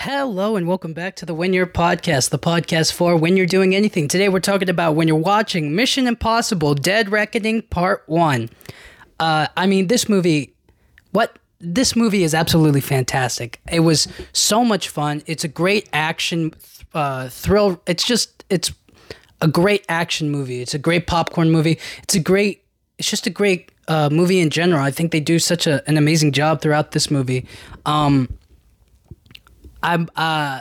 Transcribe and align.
Hello 0.00 0.56
and 0.56 0.66
welcome 0.66 0.94
back 0.94 1.14
to 1.16 1.26
the 1.26 1.34
When 1.34 1.52
You're 1.52 1.66
podcast, 1.66 2.30
the 2.30 2.38
podcast 2.38 2.90
for 2.90 3.16
when 3.16 3.36
you're 3.36 3.44
doing 3.44 3.74
anything. 3.74 4.08
Today 4.08 4.30
we're 4.30 4.40
talking 4.40 4.70
about 4.70 4.94
when 4.94 5.06
you're 5.06 5.16
watching 5.18 5.76
Mission 5.76 6.06
Impossible 6.06 6.74
Dead 6.74 7.12
Reckoning 7.12 7.60
Part 7.60 8.04
1. 8.06 8.48
Uh, 9.18 9.48
I 9.58 9.66
mean, 9.66 9.88
this 9.88 10.08
movie, 10.08 10.54
what? 11.10 11.38
This 11.60 11.94
movie 11.94 12.22
is 12.22 12.34
absolutely 12.34 12.80
fantastic. 12.80 13.60
It 13.70 13.80
was 13.80 14.08
so 14.32 14.64
much 14.64 14.88
fun. 14.88 15.22
It's 15.26 15.44
a 15.44 15.48
great 15.48 15.86
action 15.92 16.54
uh, 16.94 17.28
thrill. 17.28 17.82
It's 17.86 18.02
just, 18.02 18.42
it's 18.48 18.72
a 19.42 19.48
great 19.48 19.84
action 19.90 20.30
movie. 20.30 20.62
It's 20.62 20.72
a 20.72 20.78
great 20.78 21.08
popcorn 21.08 21.50
movie. 21.50 21.78
It's 22.04 22.14
a 22.14 22.20
great, 22.20 22.64
it's 22.96 23.10
just 23.10 23.26
a 23.26 23.30
great 23.30 23.70
uh, 23.86 24.08
movie 24.10 24.40
in 24.40 24.48
general. 24.48 24.80
I 24.80 24.92
think 24.92 25.12
they 25.12 25.20
do 25.20 25.38
such 25.38 25.66
a, 25.66 25.86
an 25.86 25.98
amazing 25.98 26.32
job 26.32 26.62
throughout 26.62 26.92
this 26.92 27.10
movie. 27.10 27.46
Um, 27.84 28.30
I'm 29.82 30.08
uh 30.16 30.60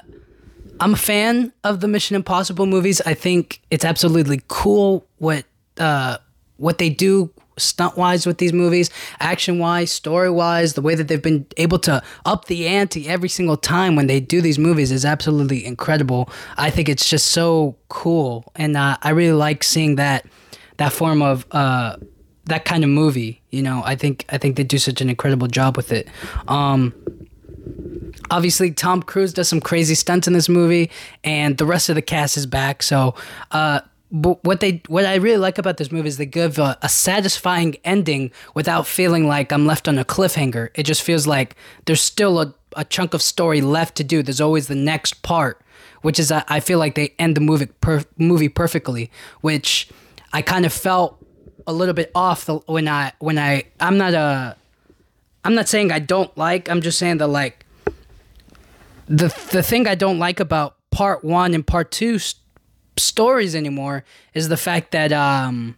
I'm 0.79 0.93
a 0.93 0.97
fan 0.97 1.51
of 1.63 1.81
the 1.81 1.87
Mission 1.87 2.15
Impossible 2.15 2.65
movies. 2.65 3.01
I 3.05 3.13
think 3.13 3.61
it's 3.69 3.85
absolutely 3.85 4.41
cool 4.47 5.05
what 5.17 5.45
uh 5.77 6.17
what 6.57 6.77
they 6.77 6.89
do 6.89 7.31
stunt 7.59 7.97
wise 7.97 8.25
with 8.25 8.37
these 8.37 8.53
movies, 8.53 8.89
action 9.19 9.59
wise, 9.59 9.91
story 9.91 10.29
wise, 10.29 10.73
the 10.73 10.81
way 10.81 10.95
that 10.95 11.07
they've 11.07 11.21
been 11.21 11.45
able 11.57 11.79
to 11.79 12.01
up 12.25 12.45
the 12.45 12.67
ante 12.67 13.07
every 13.07 13.29
single 13.29 13.57
time 13.57 13.95
when 13.95 14.07
they 14.07 14.19
do 14.19 14.41
these 14.41 14.57
movies 14.57 14.91
is 14.91 15.05
absolutely 15.05 15.65
incredible. 15.65 16.29
I 16.57 16.69
think 16.69 16.89
it's 16.89 17.09
just 17.09 17.27
so 17.27 17.75
cool, 17.89 18.51
and 18.55 18.77
uh, 18.77 18.97
I 19.01 19.09
really 19.11 19.33
like 19.33 19.63
seeing 19.63 19.95
that 19.95 20.25
that 20.77 20.93
form 20.93 21.21
of 21.21 21.45
uh, 21.51 21.97
that 22.45 22.65
kind 22.65 22.83
of 22.83 22.89
movie. 22.89 23.41
You 23.49 23.61
know, 23.61 23.81
I 23.85 23.95
think 23.95 24.25
I 24.29 24.37
think 24.37 24.55
they 24.55 24.63
do 24.63 24.77
such 24.77 25.01
an 25.01 25.09
incredible 25.09 25.47
job 25.47 25.77
with 25.77 25.91
it. 25.91 26.07
Um, 26.47 26.93
obviously 28.31 28.71
Tom 28.71 29.01
Cruise 29.01 29.33
does 29.33 29.49
some 29.49 29.59
crazy 29.59 29.95
stunts 29.95 30.27
in 30.27 30.33
this 30.33 30.49
movie, 30.49 30.89
and 31.23 31.57
the 31.57 31.65
rest 31.65 31.89
of 31.89 31.95
the 31.95 32.01
cast 32.01 32.37
is 32.37 32.45
back. 32.45 32.83
So, 32.83 33.15
uh, 33.51 33.81
what 34.09 34.59
they 34.59 34.81
what 34.87 35.05
I 35.05 35.15
really 35.15 35.37
like 35.37 35.59
about 35.59 35.77
this 35.77 35.91
movie 35.91 36.07
is 36.07 36.17
they 36.17 36.25
give 36.25 36.57
a, 36.57 36.77
a, 36.81 36.89
satisfying 36.89 37.77
ending 37.83 38.31
without 38.55 38.87
feeling 38.87 39.27
like 39.27 39.51
I'm 39.51 39.67
left 39.67 39.87
on 39.87 39.99
a 39.99 40.05
cliffhanger. 40.05 40.69
It 40.73 40.83
just 40.83 41.03
feels 41.03 41.27
like 41.27 41.55
there's 41.85 42.01
still 42.01 42.41
a, 42.41 42.55
a 42.75 42.83
chunk 42.83 43.13
of 43.13 43.21
story 43.21 43.61
left 43.61 43.95
to 43.97 44.03
do. 44.03 44.23
There's 44.23 44.41
always 44.41 44.67
the 44.67 44.73
next 44.73 45.21
part, 45.21 45.61
which 46.01 46.17
is 46.17 46.31
uh, 46.31 46.43
I 46.47 46.59
feel 46.59 46.79
like 46.79 46.95
they 46.95 47.13
end 47.19 47.37
the 47.37 47.41
movie 47.41 47.67
per, 47.67 48.03
movie 48.17 48.49
perfectly, 48.49 49.11
which 49.41 49.89
I 50.33 50.41
kind 50.41 50.65
of 50.65 50.73
felt 50.73 51.23
a 51.67 51.73
little 51.73 51.93
bit 51.93 52.09
off 52.15 52.45
the, 52.45 52.55
when 52.65 52.87
I 52.87 53.13
when 53.19 53.37
I 53.37 53.65
I'm 53.79 53.97
not 53.99 54.15
a 54.15 54.55
I'm 55.43 55.53
not 55.53 55.69
saying 55.69 55.91
I 55.91 55.99
don't 55.99 56.35
like. 56.35 56.67
I'm 56.67 56.81
just 56.81 56.97
saying 56.97 57.19
that 57.19 57.27
like 57.27 57.63
the 59.09 59.27
the 59.51 59.63
thing 59.63 59.87
I 59.87 59.95
don't 59.95 60.19
like 60.19 60.39
about 60.39 60.75
part 60.91 61.23
one 61.23 61.53
and 61.53 61.65
part 61.65 61.91
two 61.91 62.19
st- 62.19 62.41
stories 62.95 63.55
anymore 63.55 64.05
is 64.33 64.49
the 64.49 64.57
fact 64.57 64.91
that 64.91 65.11
um, 65.11 65.75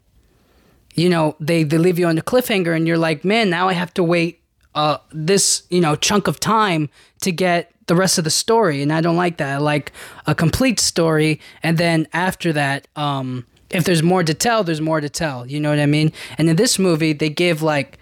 you 0.93 1.09
know 1.09 1.35
they 1.39 1.63
they 1.63 1.77
leave 1.77 1.97
you 1.97 2.07
on 2.07 2.15
the 2.15 2.21
cliffhanger 2.21 2.75
and 2.75 2.87
you're 2.87 2.97
like, 2.97 3.23
man, 3.23 3.49
now 3.49 3.69
I 3.69 3.73
have 3.73 3.93
to 3.95 4.03
wait 4.03 4.39
uh 4.73 4.97
this 5.11 5.63
you 5.69 5.81
know 5.81 5.95
chunk 5.97 6.27
of 6.27 6.39
time 6.39 6.89
to 7.21 7.31
get 7.31 7.71
the 7.87 7.95
rest 7.95 8.17
of 8.17 8.25
the 8.25 8.29
story, 8.29 8.81
and 8.81 8.91
I 8.91 9.01
don't 9.01 9.17
like 9.17 9.37
that. 9.37 9.49
I 9.49 9.57
like 9.57 9.93
a 10.27 10.35
complete 10.35 10.79
story, 10.79 11.39
and 11.63 11.77
then 11.77 12.07
after 12.13 12.53
that, 12.53 12.87
um, 12.95 13.45
if 13.69 13.85
there's 13.85 14.03
more 14.03 14.23
to 14.23 14.33
tell, 14.33 14.63
there's 14.63 14.81
more 14.81 15.01
to 15.01 15.09
tell. 15.09 15.47
You 15.47 15.59
know 15.59 15.69
what 15.69 15.79
I 15.79 15.85
mean? 15.85 16.11
And 16.37 16.49
in 16.49 16.57
this 16.57 16.77
movie, 16.77 17.13
they 17.13 17.29
give 17.29 17.61
like 17.61 17.97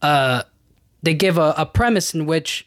uh 0.00 0.44
they 1.02 1.12
give 1.12 1.36
a, 1.36 1.54
a 1.58 1.66
premise 1.66 2.14
in 2.14 2.24
which 2.24 2.66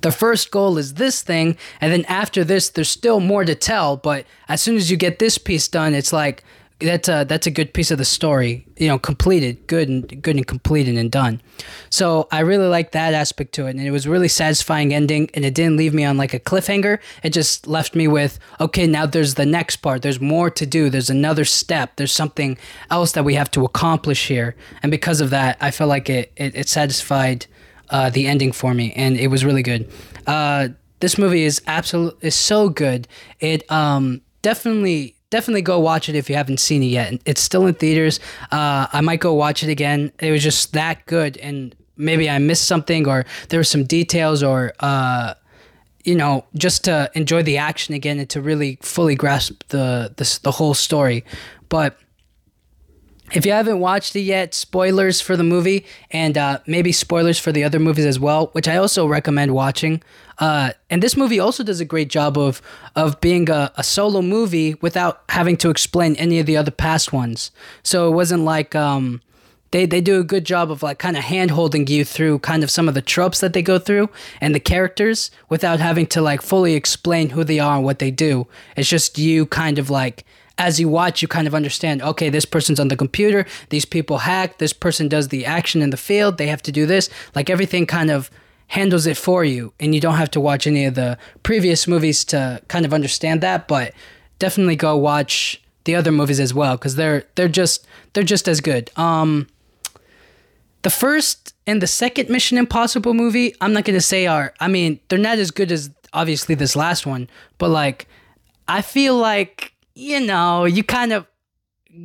the 0.00 0.12
first 0.12 0.50
goal 0.50 0.78
is 0.78 0.94
this 0.94 1.22
thing 1.22 1.56
and 1.80 1.92
then 1.92 2.04
after 2.06 2.44
this 2.44 2.70
there's 2.70 2.90
still 2.90 3.20
more 3.20 3.44
to 3.44 3.54
tell 3.54 3.96
but 3.96 4.24
as 4.48 4.62
soon 4.62 4.76
as 4.76 4.90
you 4.90 4.96
get 4.96 5.18
this 5.18 5.38
piece 5.38 5.68
done 5.68 5.94
it's 5.94 6.12
like 6.12 6.44
that's 6.80 7.08
a 7.08 7.24
that's 7.24 7.46
a 7.46 7.50
good 7.50 7.74
piece 7.74 7.90
of 7.90 7.98
the 7.98 8.04
story 8.04 8.64
you 8.76 8.86
know 8.86 8.98
completed 8.98 9.66
good 9.66 9.88
and 9.88 10.22
good 10.22 10.36
and 10.36 10.46
completed 10.46 10.96
and 10.96 11.10
done. 11.10 11.40
So 11.90 12.28
i 12.30 12.40
really 12.40 12.68
like 12.68 12.92
that 12.92 13.14
aspect 13.14 13.52
to 13.54 13.66
it 13.66 13.70
and 13.70 13.80
it 13.80 13.90
was 13.90 14.06
really 14.06 14.28
satisfying 14.28 14.94
ending 14.94 15.28
and 15.34 15.44
it 15.44 15.54
didn't 15.54 15.76
leave 15.76 15.92
me 15.92 16.04
on 16.04 16.16
like 16.16 16.34
a 16.34 16.38
cliffhanger. 16.38 17.00
It 17.24 17.30
just 17.30 17.66
left 17.66 17.96
me 17.96 18.06
with 18.06 18.38
okay 18.60 18.86
now 18.86 19.06
there's 19.06 19.34
the 19.34 19.46
next 19.46 19.76
part. 19.76 20.02
There's 20.02 20.20
more 20.20 20.50
to 20.50 20.66
do. 20.66 20.88
There's 20.88 21.10
another 21.10 21.44
step. 21.44 21.96
There's 21.96 22.12
something 22.12 22.56
else 22.90 23.12
that 23.12 23.24
we 23.24 23.34
have 23.34 23.50
to 23.52 23.64
accomplish 23.64 24.28
here. 24.28 24.54
And 24.82 24.90
because 24.90 25.20
of 25.20 25.30
that 25.30 25.56
i 25.60 25.70
felt 25.72 25.88
like 25.88 26.08
it 26.08 26.32
it, 26.36 26.54
it 26.54 26.68
satisfied 26.68 27.46
uh, 27.90 28.10
the 28.10 28.26
ending 28.26 28.52
for 28.52 28.74
me, 28.74 28.92
and 28.96 29.16
it 29.16 29.28
was 29.28 29.44
really 29.44 29.62
good. 29.62 29.90
Uh, 30.26 30.68
this 31.00 31.18
movie 31.18 31.44
is 31.44 31.62
absolute 31.66 32.16
is 32.20 32.34
so 32.34 32.68
good. 32.68 33.06
It 33.40 33.70
um, 33.70 34.20
definitely 34.42 35.14
definitely 35.30 35.62
go 35.62 35.78
watch 35.78 36.08
it 36.08 36.16
if 36.16 36.28
you 36.28 36.36
haven't 36.36 36.58
seen 36.58 36.82
it 36.82 36.86
yet. 36.86 37.20
It's 37.24 37.40
still 37.40 37.66
in 37.66 37.74
theaters. 37.74 38.18
Uh, 38.50 38.86
I 38.92 39.00
might 39.00 39.20
go 39.20 39.34
watch 39.34 39.62
it 39.62 39.68
again. 39.68 40.12
It 40.20 40.30
was 40.30 40.42
just 40.42 40.72
that 40.72 41.04
good, 41.06 41.36
and 41.38 41.74
maybe 41.96 42.28
I 42.28 42.38
missed 42.38 42.66
something, 42.66 43.06
or 43.06 43.24
there 43.48 43.60
were 43.60 43.64
some 43.64 43.84
details, 43.84 44.42
or 44.42 44.72
uh, 44.80 45.34
you 46.04 46.14
know, 46.14 46.44
just 46.54 46.84
to 46.84 47.10
enjoy 47.14 47.42
the 47.42 47.58
action 47.58 47.94
again 47.94 48.18
and 48.18 48.28
to 48.30 48.40
really 48.40 48.78
fully 48.82 49.14
grasp 49.14 49.62
the 49.68 50.12
the, 50.16 50.40
the 50.42 50.50
whole 50.52 50.74
story. 50.74 51.24
But 51.68 51.98
if 53.32 53.44
you 53.44 53.52
haven't 53.52 53.80
watched 53.80 54.16
it 54.16 54.20
yet, 54.20 54.54
spoilers 54.54 55.20
for 55.20 55.36
the 55.36 55.44
movie 55.44 55.84
and 56.10 56.38
uh, 56.38 56.60
maybe 56.66 56.92
spoilers 56.92 57.38
for 57.38 57.52
the 57.52 57.64
other 57.64 57.78
movies 57.78 58.06
as 58.06 58.18
well, 58.18 58.48
which 58.52 58.68
I 58.68 58.76
also 58.76 59.06
recommend 59.06 59.54
watching. 59.54 60.02
Uh, 60.38 60.70
and 60.88 61.02
this 61.02 61.16
movie 61.16 61.40
also 61.40 61.64
does 61.64 61.80
a 61.80 61.84
great 61.84 62.08
job 62.08 62.38
of 62.38 62.62
of 62.94 63.20
being 63.20 63.50
a, 63.50 63.72
a, 63.76 63.82
solo 63.82 64.22
movie 64.22 64.74
without 64.80 65.22
having 65.30 65.56
to 65.56 65.68
explain 65.68 66.14
any 66.16 66.38
of 66.38 66.46
the 66.46 66.56
other 66.56 66.70
past 66.70 67.12
ones. 67.12 67.50
So 67.82 68.08
it 68.08 68.12
wasn't 68.12 68.44
like 68.44 68.76
um, 68.76 69.20
they 69.72 69.84
they 69.84 70.00
do 70.00 70.20
a 70.20 70.24
good 70.24 70.44
job 70.44 70.70
of 70.70 70.82
like 70.82 70.98
kind 70.98 71.16
of 71.16 71.24
hand 71.24 71.50
holding 71.50 71.86
you 71.88 72.04
through 72.04 72.38
kind 72.38 72.62
of 72.62 72.70
some 72.70 72.88
of 72.88 72.94
the 72.94 73.02
tropes 73.02 73.40
that 73.40 73.52
they 73.52 73.62
go 73.62 73.78
through 73.78 74.08
and 74.40 74.54
the 74.54 74.60
characters 74.60 75.30
without 75.48 75.80
having 75.80 76.06
to 76.06 76.22
like 76.22 76.40
fully 76.40 76.74
explain 76.74 77.30
who 77.30 77.42
they 77.42 77.58
are 77.58 77.76
and 77.76 77.84
what 77.84 77.98
they 77.98 78.12
do. 78.12 78.46
It's 78.76 78.88
just 78.88 79.18
you 79.18 79.46
kind 79.46 79.78
of 79.78 79.90
like 79.90 80.24
as 80.58 80.78
you 80.80 80.88
watch, 80.88 81.22
you 81.22 81.28
kind 81.28 81.46
of 81.46 81.54
understand 81.54 82.02
okay, 82.02 82.28
this 82.28 82.44
person's 82.44 82.80
on 82.80 82.88
the 82.88 82.96
computer, 82.96 83.46
these 83.70 83.84
people 83.84 84.18
hack, 84.18 84.58
this 84.58 84.72
person 84.72 85.08
does 85.08 85.28
the 85.28 85.46
action 85.46 85.80
in 85.80 85.90
the 85.90 85.96
field, 85.96 86.36
they 86.36 86.48
have 86.48 86.62
to 86.62 86.72
do 86.72 86.84
this. 86.84 87.08
Like 87.34 87.48
everything 87.48 87.86
kind 87.86 88.10
of 88.10 88.30
handles 88.68 89.06
it 89.06 89.16
for 89.16 89.44
you, 89.44 89.72
and 89.80 89.94
you 89.94 90.00
don't 90.00 90.16
have 90.16 90.30
to 90.32 90.40
watch 90.40 90.66
any 90.66 90.84
of 90.84 90.94
the 90.94 91.16
previous 91.42 91.86
movies 91.86 92.24
to 92.26 92.60
kind 92.68 92.84
of 92.84 92.92
understand 92.92 93.40
that. 93.40 93.68
But 93.68 93.94
definitely 94.38 94.76
go 94.76 94.96
watch 94.96 95.62
the 95.84 95.94
other 95.94 96.12
movies 96.12 96.40
as 96.40 96.52
well 96.52 96.76
because 96.76 96.96
they're 96.96 97.24
they're 97.34 97.48
just 97.48 97.86
they're 98.12 98.22
just 98.24 98.48
as 98.48 98.60
good. 98.60 98.90
Um, 98.96 99.46
the 100.82 100.90
first 100.90 101.54
and 101.66 101.80
the 101.80 101.86
second 101.86 102.28
Mission 102.28 102.58
Impossible 102.58 103.14
movie, 103.14 103.54
I'm 103.60 103.72
not 103.72 103.84
gonna 103.84 104.00
say 104.00 104.26
are. 104.26 104.52
I 104.60 104.68
mean, 104.68 105.00
they're 105.08 105.18
not 105.18 105.38
as 105.38 105.50
good 105.50 105.72
as 105.72 105.90
obviously 106.12 106.54
this 106.54 106.76
last 106.76 107.06
one, 107.06 107.28
but 107.58 107.68
like, 107.70 108.06
I 108.66 108.82
feel 108.82 109.16
like 109.16 109.72
you 109.98 110.20
know, 110.20 110.64
you 110.64 110.84
kind 110.84 111.12
of 111.12 111.26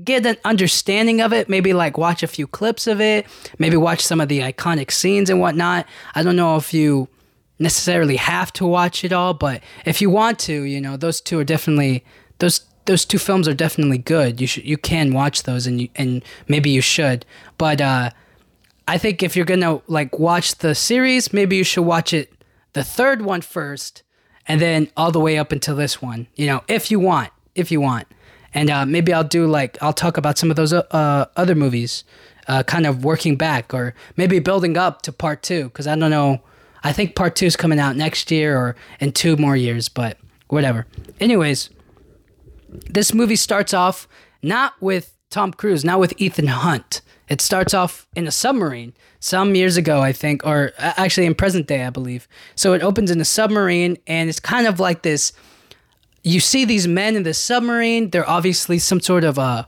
get 0.03 0.25
an 0.25 0.37
understanding 0.43 1.21
of 1.21 1.31
it. 1.31 1.47
Maybe 1.47 1.73
like 1.73 1.97
watch 1.97 2.23
a 2.23 2.27
few 2.27 2.47
clips 2.47 2.87
of 2.87 2.99
it, 2.99 3.27
maybe 3.59 3.77
watch 3.77 4.03
some 4.03 4.19
of 4.19 4.29
the 4.29 4.39
iconic 4.39 4.91
scenes 4.91 5.29
and 5.29 5.39
whatnot. 5.39 5.85
I 6.15 6.23
don't 6.23 6.35
know 6.35 6.55
if 6.55 6.73
you 6.73 7.07
necessarily 7.59 8.15
have 8.15 8.51
to 8.53 8.65
watch 8.65 9.03
it 9.03 9.13
all, 9.13 9.35
but 9.35 9.61
if 9.85 10.01
you 10.01 10.09
want 10.09 10.39
to, 10.39 10.63
you 10.63 10.81
know, 10.81 10.97
those 10.97 11.21
two 11.21 11.39
are 11.39 11.43
definitely 11.43 12.03
those 12.39 12.61
those 12.85 13.05
two 13.05 13.19
films 13.19 13.47
are 13.47 13.53
definitely 13.53 13.99
good. 13.99 14.41
You 14.41 14.47
should 14.47 14.65
you 14.65 14.77
can 14.77 15.13
watch 15.13 15.43
those 15.43 15.67
and 15.67 15.79
you 15.79 15.89
and 15.95 16.23
maybe 16.47 16.71
you 16.71 16.81
should. 16.81 17.25
But 17.59 17.79
uh 17.79 18.09
I 18.87 18.97
think 18.97 19.21
if 19.21 19.35
you're 19.35 19.45
gonna 19.45 19.81
like 19.85 20.17
watch 20.17 20.55
the 20.55 20.73
series, 20.73 21.31
maybe 21.31 21.57
you 21.57 21.63
should 21.63 21.83
watch 21.85 22.11
it 22.11 22.33
the 22.73 22.83
third 22.83 23.21
one 23.21 23.41
first 23.41 24.01
and 24.47 24.59
then 24.59 24.89
all 24.97 25.11
the 25.11 25.19
way 25.19 25.37
up 25.37 25.51
until 25.51 25.75
this 25.75 26.01
one, 26.01 26.27
you 26.35 26.47
know, 26.47 26.63
if 26.67 26.89
you 26.89 26.99
want 26.99 27.31
if 27.55 27.71
you 27.71 27.81
want. 27.81 28.07
And 28.53 28.69
uh, 28.69 28.85
maybe 28.85 29.13
I'll 29.13 29.23
do 29.23 29.47
like 29.47 29.77
I'll 29.81 29.93
talk 29.93 30.17
about 30.17 30.37
some 30.37 30.49
of 30.49 30.55
those 30.55 30.73
uh, 30.73 31.25
other 31.35 31.55
movies, 31.55 32.03
uh, 32.47 32.63
kind 32.63 32.85
of 32.85 33.03
working 33.03 33.35
back, 33.35 33.73
or 33.73 33.95
maybe 34.15 34.39
building 34.39 34.77
up 34.77 35.01
to 35.03 35.11
part 35.11 35.41
two. 35.41 35.65
Because 35.65 35.87
I 35.87 35.95
don't 35.95 36.11
know, 36.11 36.41
I 36.83 36.93
think 36.93 37.15
part 37.15 37.35
two 37.35 37.47
is 37.47 37.55
coming 37.55 37.79
out 37.79 37.95
next 37.95 38.29
year 38.29 38.57
or 38.57 38.75
in 38.99 39.11
two 39.11 39.37
more 39.37 39.55
years, 39.55 39.89
but 39.89 40.17
whatever. 40.49 40.85
Anyways, 41.19 41.69
this 42.69 43.13
movie 43.13 43.35
starts 43.35 43.73
off 43.73 44.07
not 44.43 44.73
with 44.79 45.17
Tom 45.29 45.51
Cruise, 45.51 45.83
not 45.83 45.99
with 45.99 46.13
Ethan 46.17 46.47
Hunt. 46.47 47.01
It 47.29 47.41
starts 47.41 47.73
off 47.73 48.05
in 48.15 48.27
a 48.27 48.31
submarine 48.31 48.93
some 49.19 49.55
years 49.55 49.77
ago, 49.77 50.01
I 50.01 50.11
think, 50.11 50.45
or 50.45 50.73
actually 50.77 51.25
in 51.25 51.33
present 51.33 51.65
day, 51.65 51.83
I 51.85 51.89
believe. 51.89 52.27
So 52.55 52.73
it 52.73 52.83
opens 52.83 53.09
in 53.09 53.19
a 53.21 53.25
submarine, 53.25 53.97
and 54.05 54.29
it's 54.29 54.39
kind 54.39 54.67
of 54.67 54.79
like 54.79 55.01
this 55.01 55.31
you 56.23 56.39
see 56.39 56.65
these 56.65 56.87
men 56.87 57.15
in 57.15 57.23
the 57.23 57.33
submarine. 57.33 58.09
They're 58.09 58.29
obviously 58.29 58.79
some 58.79 58.99
sort 58.99 59.23
of 59.23 59.37
a 59.37 59.67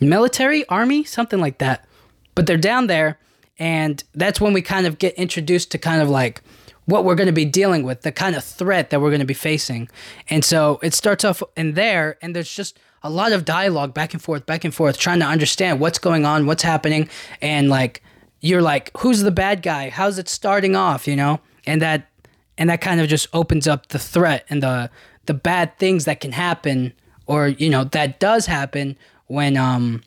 military 0.00 0.66
army, 0.68 1.04
something 1.04 1.40
like 1.40 1.58
that. 1.58 1.86
But 2.34 2.46
they're 2.46 2.56
down 2.56 2.88
there, 2.88 3.18
and 3.58 4.02
that's 4.14 4.40
when 4.40 4.52
we 4.52 4.60
kind 4.60 4.86
of 4.86 4.98
get 4.98 5.14
introduced 5.14 5.70
to 5.70 5.78
kind 5.78 6.02
of 6.02 6.10
like 6.10 6.42
what 6.86 7.04
we're 7.04 7.14
going 7.14 7.28
to 7.28 7.32
be 7.32 7.44
dealing 7.44 7.84
with, 7.84 8.02
the 8.02 8.12
kind 8.12 8.36
of 8.36 8.44
threat 8.44 8.90
that 8.90 9.00
we're 9.00 9.10
going 9.10 9.20
to 9.20 9.26
be 9.26 9.32
facing. 9.32 9.88
And 10.28 10.44
so 10.44 10.80
it 10.82 10.94
starts 10.94 11.24
off 11.24 11.42
in 11.56 11.74
there, 11.74 12.18
and 12.20 12.34
there's 12.34 12.52
just 12.52 12.78
a 13.02 13.10
lot 13.10 13.32
of 13.32 13.44
dialogue 13.44 13.94
back 13.94 14.14
and 14.14 14.22
forth, 14.22 14.46
back 14.46 14.64
and 14.64 14.74
forth, 14.74 14.98
trying 14.98 15.20
to 15.20 15.26
understand 15.26 15.78
what's 15.78 15.98
going 15.98 16.26
on, 16.26 16.46
what's 16.46 16.62
happening, 16.62 17.08
and 17.40 17.68
like 17.68 18.02
you're 18.40 18.62
like, 18.62 18.90
who's 18.98 19.22
the 19.22 19.30
bad 19.30 19.62
guy? 19.62 19.90
How's 19.90 20.18
it 20.18 20.28
starting 20.28 20.74
off? 20.74 21.06
You 21.06 21.16
know, 21.16 21.40
and 21.66 21.80
that 21.80 22.10
and 22.56 22.70
that 22.70 22.80
kind 22.80 23.00
of 23.00 23.08
just 23.08 23.28
opens 23.32 23.66
up 23.66 23.88
the 23.88 23.98
threat 23.98 24.44
and 24.48 24.62
the 24.62 24.90
the 25.26 25.34
bad 25.34 25.78
things 25.78 26.04
that 26.04 26.20
can 26.20 26.32
happen, 26.32 26.92
or 27.26 27.48
you 27.48 27.70
know, 27.70 27.84
that 27.84 28.20
does 28.20 28.46
happen 28.46 28.96
when 29.26 29.56
um 29.56 30.02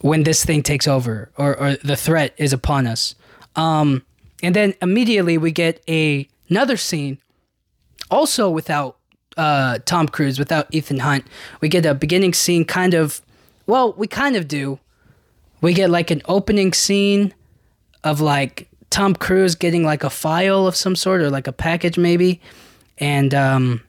when 0.00 0.24
this 0.24 0.44
thing 0.44 0.62
takes 0.62 0.86
over 0.88 1.30
or, 1.38 1.56
or 1.56 1.76
the 1.76 1.96
threat 1.96 2.34
is 2.36 2.52
upon 2.52 2.86
us. 2.86 3.14
Um, 3.56 4.04
and 4.42 4.54
then 4.54 4.74
immediately 4.82 5.38
we 5.38 5.52
get 5.52 5.82
a 5.88 6.28
another 6.48 6.76
scene, 6.76 7.18
also 8.10 8.50
without 8.50 8.98
uh, 9.36 9.78
Tom 9.86 10.08
Cruise, 10.08 10.38
without 10.38 10.66
Ethan 10.70 10.98
Hunt. 10.98 11.24
We 11.60 11.68
get 11.68 11.86
a 11.86 11.94
beginning 11.94 12.34
scene, 12.34 12.64
kind 12.64 12.94
of. 12.94 13.22
Well, 13.66 13.92
we 13.94 14.06
kind 14.06 14.36
of 14.36 14.48
do. 14.48 14.80
We 15.60 15.72
get 15.72 15.88
like 15.88 16.10
an 16.10 16.20
opening 16.26 16.72
scene 16.72 17.32
of 18.02 18.20
like 18.20 18.68
Tom 18.92 19.14
Cruise 19.14 19.54
getting 19.54 19.84
like 19.84 20.04
a 20.04 20.10
file 20.10 20.66
of 20.66 20.76
some 20.76 20.94
sort 20.94 21.22
or 21.22 21.30
like 21.30 21.46
a 21.46 21.52
package 21.52 21.96
maybe, 21.96 22.42
and 22.98 23.32
um, 23.32 23.82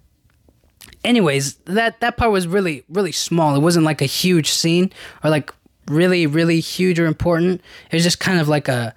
anyways, 1.04 1.56
that 1.66 2.00
that 2.00 2.16
part 2.16 2.32
was 2.32 2.48
really 2.48 2.86
really 2.88 3.12
small. 3.12 3.54
It 3.54 3.60
wasn't 3.60 3.86
like 3.86 4.02
a 4.02 4.06
huge 4.06 4.50
scene 4.50 4.94
or 5.22 5.30
like 5.30 5.54
really 5.88 6.26
really 6.26 6.62
huge 6.62 7.00
or 7.00 7.06
important. 7.06 7.62
It 7.92 7.96
was 7.98 8.04
just 8.04 8.22
kind 8.22 8.40
of 8.40 8.48
like 8.48 8.70
a 8.70 8.96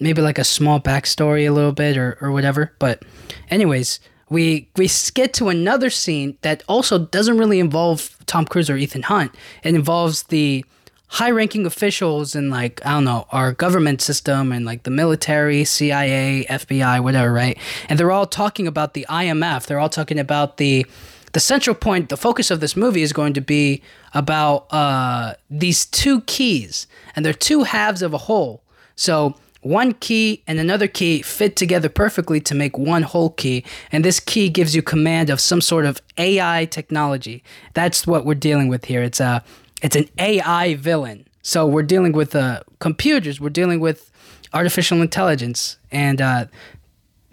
maybe 0.00 0.22
like 0.22 0.38
a 0.38 0.44
small 0.44 0.80
backstory 0.80 1.46
a 1.46 1.52
little 1.52 1.72
bit 1.72 1.98
or, 1.98 2.16
or 2.22 2.32
whatever. 2.32 2.72
But 2.78 3.02
anyways, 3.50 4.00
we 4.30 4.70
we 4.76 4.88
skip 4.88 5.34
to 5.34 5.50
another 5.50 5.90
scene 5.90 6.38
that 6.40 6.62
also 6.66 6.98
doesn't 6.98 7.36
really 7.36 7.60
involve 7.60 8.16
Tom 8.24 8.46
Cruise 8.46 8.70
or 8.70 8.76
Ethan 8.78 9.02
Hunt. 9.02 9.34
It 9.62 9.74
involves 9.74 10.22
the 10.24 10.64
high-ranking 11.12 11.66
officials 11.66 12.34
in 12.34 12.48
like 12.48 12.84
I 12.86 12.92
don't 12.92 13.04
know 13.04 13.26
our 13.30 13.52
government 13.52 14.00
system 14.00 14.50
and 14.50 14.64
like 14.64 14.84
the 14.84 14.90
military, 14.90 15.62
CIA, 15.64 16.46
FBI, 16.48 17.02
whatever, 17.02 17.30
right? 17.32 17.58
And 17.88 17.98
they're 17.98 18.10
all 18.10 18.26
talking 18.26 18.66
about 18.66 18.94
the 18.94 19.04
IMF. 19.10 19.66
They're 19.66 19.78
all 19.78 19.90
talking 19.90 20.18
about 20.18 20.56
the 20.56 20.86
the 21.32 21.40
central 21.40 21.74
point, 21.74 22.08
the 22.08 22.16
focus 22.16 22.50
of 22.50 22.60
this 22.60 22.76
movie 22.76 23.02
is 23.02 23.12
going 23.12 23.32
to 23.34 23.40
be 23.40 23.82
about 24.14 24.66
uh, 24.72 25.34
these 25.50 25.86
two 25.86 26.22
keys, 26.22 26.86
and 27.16 27.24
they're 27.24 27.32
two 27.32 27.62
halves 27.64 28.02
of 28.02 28.12
a 28.12 28.18
whole. 28.18 28.62
So 28.96 29.34
one 29.62 29.94
key 29.94 30.42
and 30.46 30.58
another 30.58 30.88
key 30.88 31.22
fit 31.22 31.56
together 31.56 31.88
perfectly 31.88 32.40
to 32.40 32.54
make 32.54 32.76
one 32.76 33.02
whole 33.02 33.30
key, 33.30 33.64
and 33.90 34.04
this 34.04 34.20
key 34.20 34.48
gives 34.50 34.74
you 34.74 34.82
command 34.82 35.30
of 35.30 35.40
some 35.40 35.60
sort 35.60 35.86
of 35.86 36.02
AI 36.18 36.66
technology. 36.66 37.42
That's 37.72 38.06
what 38.06 38.26
we're 38.26 38.34
dealing 38.34 38.68
with 38.68 38.86
here. 38.86 39.02
It's 39.02 39.20
a 39.20 39.42
it's 39.82 39.96
an 39.96 40.08
AI 40.18 40.74
villain. 40.76 41.26
So 41.42 41.66
we're 41.66 41.82
dealing 41.82 42.12
with 42.12 42.34
uh, 42.34 42.62
computers. 42.78 43.40
We're 43.40 43.50
dealing 43.50 43.80
with 43.80 44.10
artificial 44.54 45.02
intelligence, 45.02 45.76
and 45.90 46.20
uh, 46.20 46.46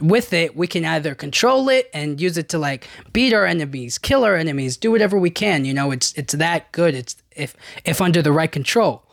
with 0.02 0.34
it, 0.34 0.56
we 0.56 0.68
can 0.68 0.84
either 0.84 1.14
control 1.16 1.70
it 1.70 1.90
and 1.94 2.20
use 2.20 2.38
it 2.38 2.50
to 2.50 2.58
like 2.58 2.88
beat 3.14 3.34
our 3.34 3.46
enemies, 3.46 3.98
kill 3.98 4.24
our 4.24 4.36
enemies, 4.36 4.78
do 4.78 4.92
whatever 4.92 5.18
we 5.18 5.30
can. 5.30 5.64
You 5.64 5.74
know, 5.74 5.92
it's 5.92 6.14
it's 6.14 6.34
that 6.34 6.72
good. 6.72 6.96
It's 6.96 7.16
if 7.36 7.56
if 7.86 8.02
under 8.02 8.22
the 8.22 8.32
right 8.32 8.52
control 8.52 9.04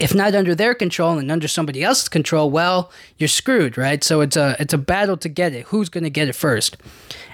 if 0.00 0.14
not 0.14 0.34
under 0.34 0.54
their 0.54 0.74
control 0.74 1.18
and 1.18 1.30
under 1.30 1.48
somebody 1.48 1.82
else's 1.82 2.08
control, 2.08 2.50
well, 2.50 2.90
you're 3.18 3.28
screwed, 3.28 3.78
right? 3.78 4.02
So 4.04 4.20
it's 4.20 4.36
a 4.36 4.56
it's 4.58 4.74
a 4.74 4.78
battle 4.78 5.16
to 5.18 5.28
get 5.28 5.54
it. 5.54 5.66
Who's 5.66 5.88
going 5.88 6.04
to 6.04 6.10
get 6.10 6.28
it 6.28 6.34
first? 6.34 6.76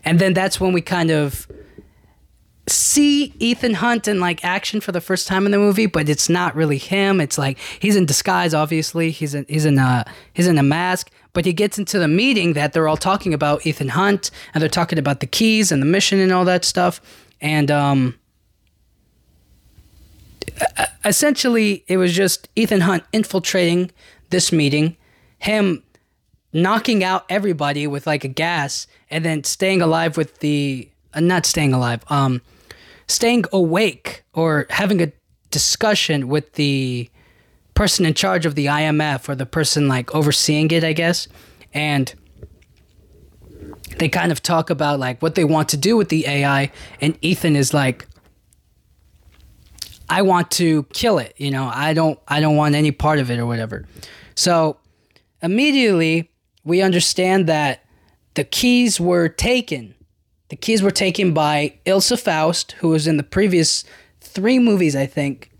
And 0.04 0.18
then 0.18 0.32
that's 0.32 0.60
when 0.60 0.72
we 0.72 0.80
kind 0.80 1.10
of 1.10 1.46
see 2.72 3.32
Ethan 3.38 3.74
Hunt 3.74 4.08
in 4.08 4.20
like 4.20 4.44
action 4.44 4.80
for 4.80 4.92
the 4.92 5.00
first 5.00 5.26
time 5.28 5.46
in 5.46 5.52
the 5.52 5.58
movie, 5.58 5.86
but 5.86 6.08
it's 6.08 6.28
not 6.28 6.54
really 6.54 6.78
him. 6.78 7.20
It's 7.20 7.38
like 7.38 7.58
he's 7.78 7.96
in 7.96 8.06
disguise. 8.06 8.54
Obviously, 8.54 9.10
he's 9.10 9.34
in 9.34 9.46
he's 9.48 9.64
in 9.64 9.78
a 9.78 10.04
he's 10.32 10.46
in 10.46 10.58
a 10.58 10.62
mask. 10.62 11.10
But 11.34 11.46
he 11.46 11.54
gets 11.54 11.78
into 11.78 11.98
the 11.98 12.08
meeting 12.08 12.52
that 12.54 12.74
they're 12.74 12.88
all 12.88 12.98
talking 12.98 13.32
about 13.32 13.66
Ethan 13.66 13.88
Hunt, 13.88 14.30
and 14.52 14.60
they're 14.60 14.68
talking 14.68 14.98
about 14.98 15.20
the 15.20 15.26
keys 15.26 15.72
and 15.72 15.80
the 15.80 15.86
mission 15.86 16.18
and 16.18 16.30
all 16.30 16.44
that 16.44 16.62
stuff. 16.62 17.00
And 17.40 17.70
um, 17.70 18.18
essentially, 21.04 21.84
it 21.88 21.96
was 21.96 22.12
just 22.12 22.48
Ethan 22.54 22.82
Hunt 22.82 23.04
infiltrating 23.12 23.90
this 24.28 24.52
meeting, 24.52 24.96
him 25.38 25.82
knocking 26.52 27.02
out 27.02 27.24
everybody 27.30 27.86
with 27.86 28.06
like 28.06 28.24
a 28.24 28.28
gas, 28.28 28.86
and 29.10 29.24
then 29.24 29.42
staying 29.44 29.80
alive 29.80 30.16
with 30.16 30.38
the 30.40 30.88
uh, 31.14 31.20
not 31.20 31.46
staying 31.46 31.72
alive, 31.72 32.04
um, 32.08 32.40
staying 33.12 33.44
awake 33.52 34.24
or 34.32 34.66
having 34.70 35.02
a 35.02 35.12
discussion 35.50 36.28
with 36.28 36.52
the 36.54 37.10
person 37.74 38.04
in 38.04 38.14
charge 38.14 38.46
of 38.46 38.54
the 38.54 38.66
IMF 38.66 39.28
or 39.28 39.34
the 39.34 39.46
person 39.46 39.88
like 39.88 40.14
overseeing 40.14 40.70
it, 40.70 40.84
I 40.84 40.92
guess, 40.92 41.28
and 41.72 42.12
they 43.98 44.08
kind 44.08 44.32
of 44.32 44.42
talk 44.42 44.70
about 44.70 44.98
like 44.98 45.22
what 45.22 45.34
they 45.34 45.44
want 45.44 45.68
to 45.70 45.76
do 45.76 45.96
with 45.96 46.08
the 46.08 46.26
AI, 46.26 46.70
and 47.00 47.16
Ethan 47.20 47.56
is 47.56 47.72
like, 47.72 48.06
I 50.08 50.22
want 50.22 50.50
to 50.52 50.84
kill 50.92 51.18
it. 51.18 51.34
You 51.36 51.50
know, 51.50 51.70
I 51.72 51.94
don't 51.94 52.18
I 52.28 52.40
don't 52.40 52.56
want 52.56 52.74
any 52.74 52.90
part 52.90 53.18
of 53.18 53.30
it 53.30 53.38
or 53.38 53.46
whatever. 53.46 53.86
So 54.34 54.78
immediately 55.42 56.30
we 56.64 56.82
understand 56.82 57.46
that 57.48 57.84
the 58.34 58.44
keys 58.44 59.00
were 59.00 59.28
taken. 59.28 59.94
The 60.52 60.56
keys 60.56 60.82
were 60.82 60.90
taken 60.90 61.32
by 61.32 61.76
Ilsa 61.86 62.20
Faust, 62.20 62.72
who 62.72 62.88
was 62.88 63.06
in 63.06 63.16
the 63.16 63.22
previous 63.22 63.84
three 64.20 64.58
movies, 64.58 64.94
I 64.94 65.06
think. 65.06 65.50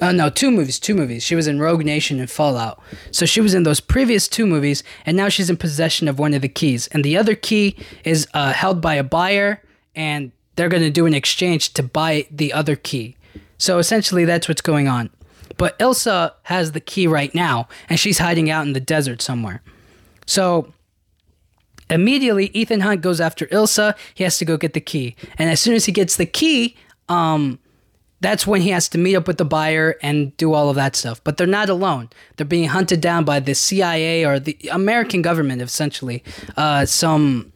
Uh, 0.00 0.12
no, 0.12 0.30
two 0.30 0.52
movies, 0.52 0.78
two 0.78 0.94
movies. 0.94 1.24
She 1.24 1.34
was 1.34 1.48
in 1.48 1.58
Rogue 1.58 1.84
Nation 1.84 2.20
and 2.20 2.30
Fallout. 2.30 2.80
So 3.10 3.26
she 3.26 3.40
was 3.40 3.54
in 3.54 3.64
those 3.64 3.80
previous 3.80 4.28
two 4.28 4.46
movies, 4.46 4.84
and 5.04 5.16
now 5.16 5.28
she's 5.28 5.50
in 5.50 5.56
possession 5.56 6.06
of 6.06 6.16
one 6.16 6.32
of 6.32 6.42
the 6.42 6.48
keys. 6.48 6.86
And 6.92 7.04
the 7.04 7.16
other 7.16 7.34
key 7.34 7.74
is 8.04 8.28
uh, 8.34 8.52
held 8.52 8.80
by 8.80 8.94
a 8.94 9.02
buyer, 9.02 9.64
and 9.96 10.30
they're 10.54 10.68
going 10.68 10.84
to 10.84 10.90
do 10.90 11.06
an 11.06 11.12
exchange 11.12 11.74
to 11.74 11.82
buy 11.82 12.28
the 12.30 12.52
other 12.52 12.76
key. 12.76 13.16
So 13.58 13.78
essentially, 13.78 14.24
that's 14.24 14.46
what's 14.46 14.60
going 14.60 14.86
on. 14.86 15.10
But 15.56 15.76
Ilsa 15.80 16.34
has 16.44 16.70
the 16.70 16.80
key 16.80 17.08
right 17.08 17.34
now, 17.34 17.66
and 17.88 17.98
she's 17.98 18.18
hiding 18.18 18.48
out 18.48 18.64
in 18.64 18.74
the 18.74 18.80
desert 18.80 19.20
somewhere. 19.20 19.60
So 20.24 20.72
immediately, 21.90 22.46
Ethan 22.54 22.80
Hunt 22.80 23.00
goes 23.00 23.20
after 23.20 23.46
Ilsa. 23.46 23.96
He 24.14 24.24
has 24.24 24.38
to 24.38 24.44
go 24.44 24.56
get 24.56 24.74
the 24.74 24.80
key, 24.80 25.16
and 25.38 25.50
as 25.50 25.60
soon 25.60 25.74
as 25.74 25.86
he 25.86 25.92
gets 25.92 26.16
the 26.16 26.26
key, 26.26 26.76
um, 27.08 27.58
that's 28.20 28.46
when 28.46 28.62
he 28.62 28.70
has 28.70 28.88
to 28.90 28.98
meet 28.98 29.14
up 29.14 29.26
with 29.26 29.38
the 29.38 29.44
buyer 29.44 29.96
and 30.02 30.36
do 30.36 30.52
all 30.52 30.70
of 30.70 30.76
that 30.76 30.96
stuff. 30.96 31.22
But 31.22 31.36
they're 31.36 31.46
not 31.46 31.68
alone. 31.68 32.10
They're 32.36 32.46
being 32.46 32.68
hunted 32.68 33.00
down 33.00 33.24
by 33.24 33.40
the 33.40 33.54
CIA 33.54 34.24
or 34.24 34.40
the 34.40 34.58
American 34.72 35.22
government, 35.22 35.62
essentially. 35.62 36.24
Uh, 36.56 36.84
some 36.84 37.52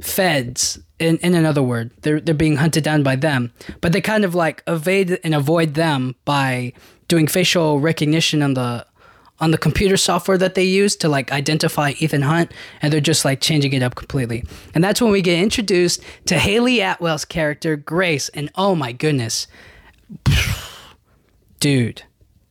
feds 0.00 0.80
in, 0.98 1.18
in 1.18 1.34
another 1.34 1.62
word 1.62 1.90
they're, 2.02 2.20
they're 2.20 2.34
being 2.34 2.56
hunted 2.56 2.84
down 2.84 3.02
by 3.02 3.16
them 3.16 3.52
but 3.80 3.92
they 3.92 4.00
kind 4.00 4.24
of 4.24 4.34
like 4.34 4.62
evade 4.66 5.18
and 5.24 5.34
avoid 5.34 5.74
them 5.74 6.14
by 6.24 6.72
doing 7.08 7.26
facial 7.26 7.80
recognition 7.80 8.42
on 8.42 8.54
the 8.54 8.86
on 9.40 9.50
the 9.50 9.58
computer 9.58 9.96
software 9.96 10.38
that 10.38 10.54
they 10.54 10.64
use 10.64 10.96
to 10.96 11.08
like 11.08 11.32
identify 11.32 11.92
Ethan 11.98 12.22
Hunt 12.22 12.52
and 12.82 12.92
they're 12.92 13.00
just 13.00 13.24
like 13.24 13.40
changing 13.40 13.72
it 13.72 13.82
up 13.82 13.94
completely. 13.94 14.44
And 14.74 14.84
that's 14.84 15.00
when 15.00 15.10
we 15.10 15.22
get 15.22 15.42
introduced 15.42 16.02
to 16.26 16.38
Hayley 16.38 16.80
Atwell's 16.80 17.24
character 17.24 17.76
Grace 17.76 18.28
and 18.30 18.50
oh 18.54 18.74
my 18.74 18.92
goodness. 18.92 19.46
Dude. 21.60 22.02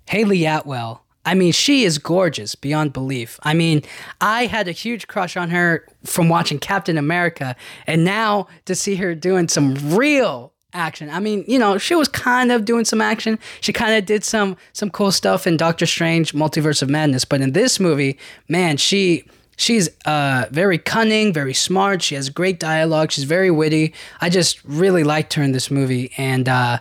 Hayley 0.07 0.45
Atwell 0.45 1.05
I 1.25 1.35
mean, 1.35 1.51
she 1.51 1.83
is 1.83 1.99
gorgeous 1.99 2.55
beyond 2.55 2.93
belief. 2.93 3.39
I 3.43 3.53
mean, 3.53 3.83
I 4.19 4.45
had 4.47 4.67
a 4.67 4.71
huge 4.71 5.07
crush 5.07 5.37
on 5.37 5.49
her 5.51 5.85
from 6.03 6.27
watching 6.27 6.57
Captain 6.57 6.97
America, 6.97 7.55
and 7.85 8.03
now 8.03 8.47
to 8.65 8.73
see 8.73 8.95
her 8.95 9.13
doing 9.13 9.47
some 9.47 9.75
real 9.95 10.53
action. 10.73 11.09
I 11.09 11.19
mean, 11.19 11.43
you 11.47 11.59
know, 11.59 11.77
she 11.77 11.95
was 11.95 12.07
kind 12.07 12.51
of 12.51 12.65
doing 12.65 12.85
some 12.85 13.01
action. 13.01 13.39
She 13.61 13.73
kind 13.73 13.95
of 13.95 14.05
did 14.05 14.23
some 14.23 14.57
some 14.73 14.89
cool 14.89 15.11
stuff 15.11 15.47
in 15.47 15.57
Doctor 15.57 15.85
Strange: 15.85 16.33
Multiverse 16.33 16.81
of 16.81 16.89
Madness, 16.89 17.25
but 17.25 17.41
in 17.41 17.53
this 17.53 17.79
movie, 17.79 18.17
man, 18.47 18.77
she 18.77 19.23
she's 19.57 19.89
uh, 20.05 20.45
very 20.51 20.77
cunning, 20.77 21.33
very 21.33 21.53
smart. 21.53 22.01
She 22.01 22.15
has 22.15 22.29
great 22.29 22.59
dialogue. 22.59 23.11
She's 23.11 23.25
very 23.25 23.51
witty. 23.51 23.93
I 24.21 24.29
just 24.29 24.63
really 24.63 25.03
liked 25.03 25.33
her 25.33 25.43
in 25.43 25.51
this 25.51 25.71
movie, 25.71 26.11
and 26.17 26.47
uh, 26.47 26.79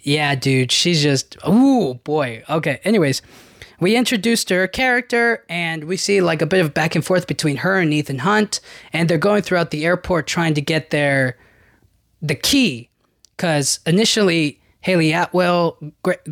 yeah, 0.00 0.34
dude, 0.34 0.72
she's 0.72 1.02
just 1.02 1.36
oh 1.44 1.94
boy. 2.04 2.44
Okay, 2.48 2.80
anyways 2.84 3.22
we 3.80 3.96
introduced 3.96 4.50
her 4.50 4.68
character 4.68 5.42
and 5.48 5.84
we 5.84 5.96
see 5.96 6.20
like 6.20 6.42
a 6.42 6.46
bit 6.46 6.60
of 6.60 6.74
back 6.74 6.94
and 6.94 7.04
forth 7.04 7.26
between 7.26 7.56
her 7.56 7.78
and 7.78 7.92
Ethan 7.92 8.18
Hunt 8.18 8.60
and 8.92 9.08
they're 9.08 9.18
going 9.18 9.42
throughout 9.42 9.70
the 9.70 9.86
airport 9.86 10.26
trying 10.26 10.54
to 10.54 10.60
get 10.60 10.90
their 10.90 11.38
the 12.20 12.34
key 12.34 12.89
cuz 13.40 13.80
initially 13.86 14.60
Hayley 14.80 15.12
Atwell 15.12 15.78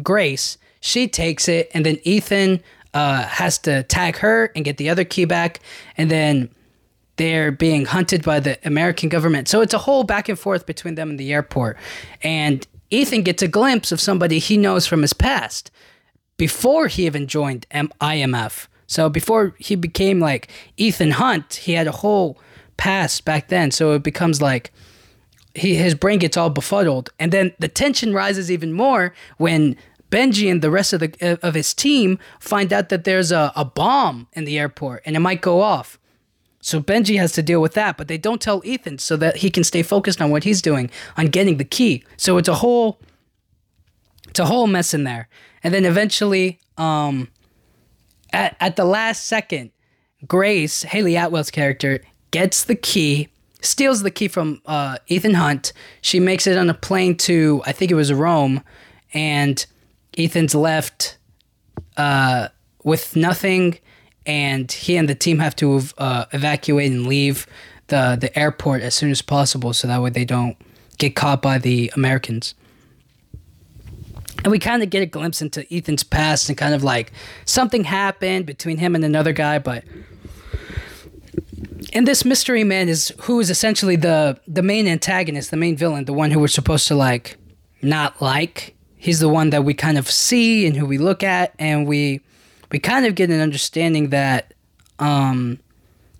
Grace 0.03 0.59
she 0.81 1.09
takes 1.09 1.49
it 1.49 1.71
and 1.75 1.85
then 1.85 1.99
Ethan 2.05 2.63
uh, 2.95 3.23
has 3.25 3.59
to 3.59 3.83
tag 3.85 4.17
her 4.19 4.51
and 4.55 4.65
get 4.65 4.77
the 4.77 4.91
other 4.91 5.05
key 5.05 5.25
back, 5.25 5.61
and 5.97 6.11
then 6.11 6.49
they're 7.17 7.53
being 7.53 7.85
hunted 7.85 8.23
by 8.25 8.41
the 8.41 8.59
American 8.67 9.09
government. 9.09 9.49
So 9.49 9.61
it's 9.61 9.75
a 9.75 9.79
whole 9.79 10.05
back 10.05 10.29
and 10.29 10.39
forth 10.39 10.67
between 10.67 10.95
them 10.95 11.11
and 11.11 11.19
the 11.19 11.33
airport. 11.33 11.77
And 12.23 12.67
Ethan 12.91 13.23
gets 13.23 13.43
a 13.43 13.49
glimpse 13.49 13.93
of 13.93 14.01
somebody 14.01 14.39
he 14.39 14.57
knows 14.57 14.87
from 14.87 15.03
his 15.03 15.13
past 15.13 15.71
before 16.37 16.87
he 16.87 17.07
even 17.07 17.27
joined 17.27 17.67
M- 17.71 17.93
IMF. 18.01 18.69
So 18.87 19.11
before 19.11 19.55
he 19.59 19.75
became 19.75 20.21
like 20.21 20.49
Ethan 20.77 21.13
Hunt, 21.13 21.55
he 21.55 21.73
had 21.73 21.87
a 21.87 21.93
whole 21.93 22.39
past 22.77 23.25
back 23.25 23.49
then. 23.49 23.71
So 23.71 23.93
it 23.93 24.03
becomes 24.03 24.41
like 24.41 24.73
he 25.59 25.75
his 25.77 25.95
brain 25.95 26.19
gets 26.19 26.37
all 26.37 26.51
befuddled, 26.51 27.11
and 27.19 27.33
then 27.33 27.53
the 27.59 27.69
tension 27.69 28.13
rises 28.13 28.51
even 28.51 28.73
more 28.73 29.15
when 29.37 29.77
Benji 30.11 30.51
and 30.51 30.63
the 30.63 30.71
rest 30.71 30.93
of 30.93 31.01
the 31.01 31.39
of 31.43 31.55
his 31.55 31.75
team 31.75 32.19
find 32.41 32.73
out 32.73 32.89
that 32.89 33.05
there's 33.05 33.31
a, 33.31 33.53
a 33.55 33.65
bomb 33.65 34.29
in 34.33 34.45
the 34.45 34.59
airport 34.59 35.03
and 35.05 35.17
it 35.17 35.21
might 35.21 35.43
go 35.43 35.61
off. 35.61 35.99
So 36.61 36.81
Benji 36.81 37.19
has 37.19 37.33
to 37.33 37.43
deal 37.43 37.61
with 37.61 37.75
that, 37.75 37.97
but 37.97 38.09
they 38.09 38.19
don't 38.19 38.41
tell 38.41 38.63
Ethan 38.65 38.99
so 38.99 39.17
that 39.17 39.37
he 39.39 39.51
can 39.51 39.65
stay 39.65 39.83
focused 39.83 40.21
on 40.21 40.31
what 40.31 40.45
he's 40.45 40.61
doing, 40.61 40.91
on 41.17 41.27
getting 41.27 41.57
the 41.57 41.65
key. 41.65 42.05
So 42.17 42.37
it's 42.39 42.49
a 42.49 42.55
whole 42.55 43.01
it's 44.29 44.41
a 44.41 44.47
whole 44.47 44.67
mess 44.67 44.95
in 44.95 45.05
there. 45.05 45.29
And 45.63 45.73
then 45.75 45.85
eventually, 45.85 46.59
um 46.77 47.29
at, 48.33 48.57
at 48.61 48.77
the 48.77 48.85
last 48.85 49.27
second, 49.27 49.71
Grace, 50.27 50.83
Hayley 50.83 51.17
Atwell's 51.17 51.51
character, 51.51 52.01
gets 52.31 52.65
the 52.65 52.75
key, 52.75 53.29
steals 53.61 54.03
the 54.03 54.11
key 54.11 54.29
from 54.29 54.61
uh, 54.67 54.99
Ethan 55.09 55.35
Hunt. 55.35 55.73
She 56.01 56.21
makes 56.21 56.47
it 56.47 56.57
on 56.57 56.71
a 56.71 56.75
plane 56.75 57.17
to, 57.19 57.63
I 57.67 57.73
think 57.73 57.91
it 57.91 57.95
was 57.95 58.13
Rome, 58.13 58.63
and 59.13 59.65
Ethan's 60.17 60.55
left 60.55 61.19
uh, 61.97 62.49
with 62.85 63.17
nothing, 63.17 63.79
and 64.27 64.71
he 64.71 64.97
and 64.97 65.09
the 65.09 65.15
team 65.15 65.39
have 65.39 65.57
to 65.57 65.81
uh, 65.99 66.27
evacuate 66.33 66.93
and 66.93 67.07
leave 67.07 67.47
the 67.89 68.19
the 68.21 68.39
airport 68.39 68.83
as 68.83 68.95
soon 68.95 69.11
as 69.11 69.23
possible, 69.23 69.73
so 69.73 69.89
that 69.89 70.03
way 70.03 70.11
they 70.11 70.25
don't 70.25 70.57
get 70.99 71.17
caught 71.17 71.41
by 71.41 71.59
the 71.59 71.91
Americans. 71.95 72.55
And 74.45 74.53
we 74.53 74.59
kind 74.59 74.83
of 74.83 74.91
get 74.91 75.03
a 75.03 75.07
glimpse 75.07 75.43
into 75.43 75.67
Ethan's 75.75 76.05
past 76.05 76.49
and 76.49 76.57
kind 76.57 76.75
of 76.75 76.85
like 76.85 77.13
something 77.45 77.85
happened 77.85 78.47
between 78.47 78.79
him 78.79 78.95
and 78.95 79.05
another 79.05 79.33
guy, 79.33 79.59
but 79.59 79.85
and 81.93 82.07
this 82.07 82.25
mystery 82.25 82.65
man 82.65 82.89
is 82.89 83.13
who 83.23 83.41
is 83.41 83.51
essentially 83.51 83.97
the 83.97 84.39
the 84.47 84.63
main 84.63 84.87
antagonist, 84.87 85.51
the 85.51 85.57
main 85.57 85.77
villain, 85.77 86.05
the 86.05 86.13
one 86.13 86.31
who 86.31 86.41
we're 86.41 86.49
supposed 86.49 86.89
to 86.89 86.95
like 86.95 87.37
not 87.83 88.21
like. 88.21 88.75
He's 88.97 89.21
the 89.21 89.29
one 89.29 89.51
that 89.51 89.65
we 89.65 89.75
kind 89.75 89.97
of 89.97 90.11
see 90.11 90.67
and 90.67 90.77
who 90.77 90.85
we 90.85 90.99
look 90.99 91.23
at, 91.23 91.55
and 91.59 91.87
we 91.87 92.21
we 92.71 92.79
kind 92.79 93.07
of 93.07 93.15
get 93.15 93.31
an 93.31 93.41
understanding 93.41 94.11
that 94.11 94.55
um, 94.99 95.61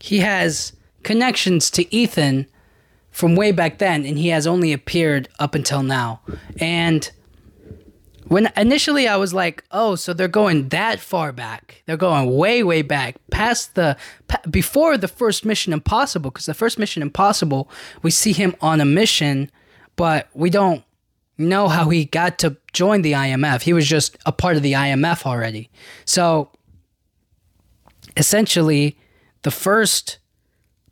he 0.01 0.21
has 0.21 0.73
connections 1.03 1.71
to 1.73 1.95
Ethan 1.95 2.47
from 3.11 3.35
way 3.35 3.53
back 3.53 3.79
then, 3.79 4.07
and 4.07 4.17
he 4.19 4.29
has 4.29 4.47
only 4.47 4.73
appeared 4.73 5.29
up 5.39 5.55
until 5.55 5.83
now. 5.83 6.21
And 6.61 7.11
when 8.29 8.51
initially 8.57 9.09
I 9.09 9.17
was 9.17 9.33
like, 9.33 9.65
oh, 9.71 9.95
so 9.95 10.13
they're 10.13 10.29
going 10.29 10.69
that 10.69 11.01
far 11.01 11.33
back. 11.33 11.83
They're 11.87 11.97
going 11.97 12.37
way, 12.37 12.63
way 12.63 12.83
back 12.83 13.17
past 13.31 13.75
the 13.75 13.97
before 14.51 14.99
the 14.99 15.09
first 15.09 15.45
Mission 15.45 15.73
Impossible. 15.73 16.31
Because 16.31 16.47
the 16.47 16.55
first 16.55 16.79
Mission 16.79 17.03
Impossible, 17.03 17.71
we 18.03 18.11
see 18.11 18.33
him 18.33 18.55
on 18.61 18.81
a 18.81 18.85
mission, 18.85 19.51
but 19.97 20.29
we 20.35 20.51
don't 20.51 20.85
know 21.39 21.69
how 21.69 21.89
he 21.89 22.05
got 22.05 22.39
to 22.41 22.57
join 22.73 23.03
the 23.03 23.13
IMF. 23.13 23.63
He 23.63 23.73
was 23.73 23.87
just 23.87 24.19
a 24.27 24.33
part 24.33 24.57
of 24.57 24.63
the 24.63 24.73
IMF 24.73 25.25
already. 25.25 25.71
So 26.05 26.51
essentially, 28.17 28.99
the 29.43 29.51
first 29.51 30.19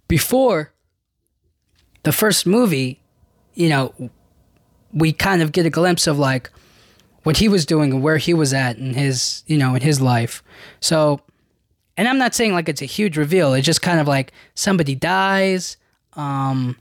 before 0.08 0.72
the 2.04 2.12
first 2.12 2.46
movie, 2.46 3.02
you 3.54 3.68
know, 3.68 3.92
we 4.92 5.12
kind 5.12 5.42
of 5.42 5.52
get 5.52 5.66
a 5.66 5.70
glimpse 5.70 6.06
of 6.06 6.18
like 6.18 6.50
what 7.26 7.38
he 7.38 7.48
was 7.48 7.66
doing 7.66 7.92
and 7.92 8.04
where 8.04 8.18
he 8.18 8.32
was 8.32 8.54
at 8.54 8.78
in 8.78 8.94
his, 8.94 9.42
you 9.48 9.58
know, 9.58 9.74
in 9.74 9.82
his 9.82 10.00
life. 10.00 10.44
So, 10.78 11.20
and 11.96 12.06
I'm 12.06 12.18
not 12.18 12.36
saying 12.36 12.52
like 12.52 12.68
it's 12.68 12.82
a 12.82 12.86
huge 12.86 13.16
reveal. 13.16 13.52
It's 13.52 13.66
just 13.66 13.82
kind 13.82 13.98
of 13.98 14.06
like 14.06 14.32
somebody 14.54 14.94
dies, 14.94 15.76
um, 16.12 16.78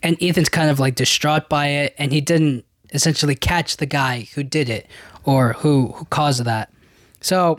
and 0.00 0.16
Ethan's 0.22 0.48
kind 0.48 0.70
of 0.70 0.78
like 0.78 0.94
distraught 0.94 1.48
by 1.48 1.66
it, 1.66 1.96
and 1.98 2.12
he 2.12 2.20
didn't 2.20 2.64
essentially 2.92 3.34
catch 3.34 3.78
the 3.78 3.86
guy 3.86 4.28
who 4.36 4.44
did 4.44 4.68
it 4.68 4.86
or 5.24 5.54
who 5.54 5.88
who 5.88 6.04
caused 6.04 6.44
that. 6.44 6.72
So 7.20 7.58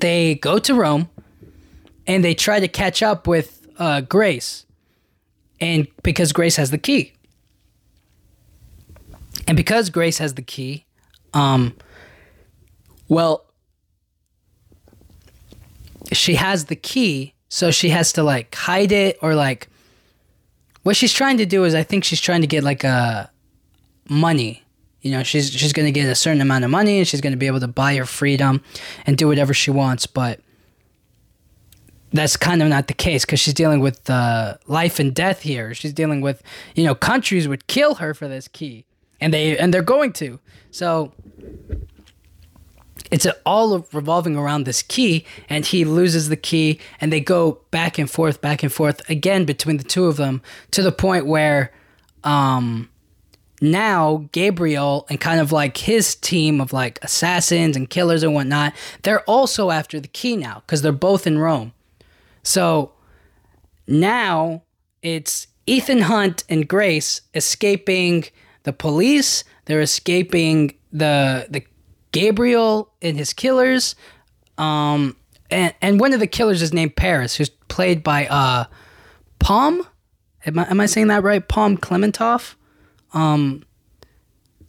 they 0.00 0.36
go 0.36 0.58
to 0.58 0.74
Rome, 0.74 1.10
and 2.06 2.24
they 2.24 2.32
try 2.32 2.60
to 2.60 2.68
catch 2.68 3.02
up 3.02 3.26
with 3.26 3.68
uh, 3.78 4.00
Grace, 4.00 4.64
and 5.60 5.86
because 6.02 6.32
Grace 6.32 6.56
has 6.56 6.70
the 6.70 6.78
key. 6.78 7.12
And 9.46 9.56
because 9.56 9.90
Grace 9.90 10.18
has 10.18 10.34
the 10.34 10.42
key, 10.42 10.86
um, 11.32 11.74
well, 13.08 13.44
she 16.12 16.34
has 16.34 16.66
the 16.66 16.76
key, 16.76 17.34
so 17.48 17.70
she 17.70 17.90
has 17.90 18.12
to 18.14 18.22
like 18.22 18.54
hide 18.54 18.92
it 18.92 19.18
or 19.22 19.34
like 19.34 19.68
what 20.82 20.96
she's 20.96 21.12
trying 21.12 21.38
to 21.38 21.46
do 21.46 21.64
is 21.64 21.74
I 21.74 21.82
think 21.82 22.04
she's 22.04 22.20
trying 22.20 22.40
to 22.42 22.46
get 22.46 22.64
like 22.64 22.84
a 22.84 23.30
money. 24.08 24.62
You 25.02 25.10
know, 25.10 25.22
she's 25.22 25.50
she's 25.50 25.72
gonna 25.72 25.90
get 25.90 26.06
a 26.06 26.14
certain 26.14 26.40
amount 26.40 26.64
of 26.64 26.70
money 26.70 26.98
and 26.98 27.08
she's 27.08 27.20
gonna 27.20 27.36
be 27.36 27.46
able 27.46 27.60
to 27.60 27.68
buy 27.68 27.96
her 27.96 28.06
freedom 28.06 28.62
and 29.06 29.16
do 29.16 29.28
whatever 29.28 29.52
she 29.52 29.70
wants, 29.70 30.06
but 30.06 30.40
that's 32.12 32.36
kind 32.36 32.62
of 32.62 32.68
not 32.68 32.86
the 32.86 32.94
case 32.94 33.24
because 33.24 33.40
she's 33.40 33.54
dealing 33.54 33.80
with 33.80 34.08
uh, 34.08 34.56
life 34.66 35.00
and 35.00 35.12
death 35.14 35.42
here. 35.42 35.74
She's 35.74 35.92
dealing 35.92 36.20
with, 36.20 36.42
you 36.76 36.84
know, 36.84 36.94
countries 36.94 37.48
would 37.48 37.66
kill 37.66 37.96
her 37.96 38.14
for 38.14 38.28
this 38.28 38.46
key 38.46 38.86
and 39.24 39.32
they 39.32 39.56
and 39.56 39.72
they're 39.72 39.82
going 39.82 40.12
to. 40.12 40.38
So 40.70 41.12
it's 43.10 43.26
all 43.46 43.86
revolving 43.92 44.36
around 44.36 44.64
this 44.64 44.82
key, 44.82 45.24
and 45.48 45.64
he 45.64 45.84
loses 45.84 46.28
the 46.28 46.36
key, 46.36 46.78
and 47.00 47.10
they 47.10 47.20
go 47.20 47.60
back 47.70 47.98
and 47.98 48.10
forth, 48.10 48.42
back 48.42 48.62
and 48.62 48.70
forth 48.70 49.08
again 49.08 49.46
between 49.46 49.78
the 49.78 49.84
two 49.84 50.06
of 50.06 50.16
them 50.18 50.42
to 50.72 50.82
the 50.82 50.92
point 50.92 51.26
where, 51.26 51.72
um, 52.22 52.90
now 53.62 54.28
Gabriel 54.32 55.06
and 55.08 55.18
kind 55.18 55.40
of 55.40 55.52
like 55.52 55.78
his 55.78 56.14
team 56.14 56.60
of 56.60 56.74
like 56.74 56.98
assassins 57.02 57.76
and 57.76 57.88
killers 57.88 58.22
and 58.22 58.34
whatnot, 58.34 58.74
they're 59.02 59.22
also 59.22 59.70
after 59.70 59.98
the 60.00 60.08
key 60.08 60.36
now 60.36 60.62
because 60.66 60.82
they're 60.82 60.92
both 60.92 61.26
in 61.26 61.38
Rome. 61.38 61.72
So 62.42 62.92
now 63.86 64.64
it's 65.02 65.46
Ethan 65.66 66.02
Hunt 66.02 66.44
and 66.50 66.68
Grace 66.68 67.22
escaping 67.32 68.24
the 68.64 68.72
police. 68.72 69.44
They're 69.66 69.80
escaping 69.80 70.74
the 70.92 71.46
the 71.48 71.62
Gabriel 72.12 72.92
and 73.00 73.16
his 73.16 73.32
killers. 73.32 73.94
Um, 74.58 75.16
and 75.50 75.74
and 75.80 76.00
one 76.00 76.12
of 76.12 76.20
the 76.20 76.26
killers 76.26 76.60
is 76.60 76.72
named 76.72 76.96
Paris, 76.96 77.36
who's 77.36 77.48
played 77.48 78.02
by 78.02 78.26
uh, 78.26 78.64
Pom. 79.38 79.86
Am 80.46 80.58
I, 80.58 80.70
am 80.70 80.80
I 80.80 80.86
saying 80.86 81.08
that 81.08 81.22
right? 81.22 81.46
Pom 81.46 81.78
Klementieff. 81.78 82.54
Um, 83.14 83.64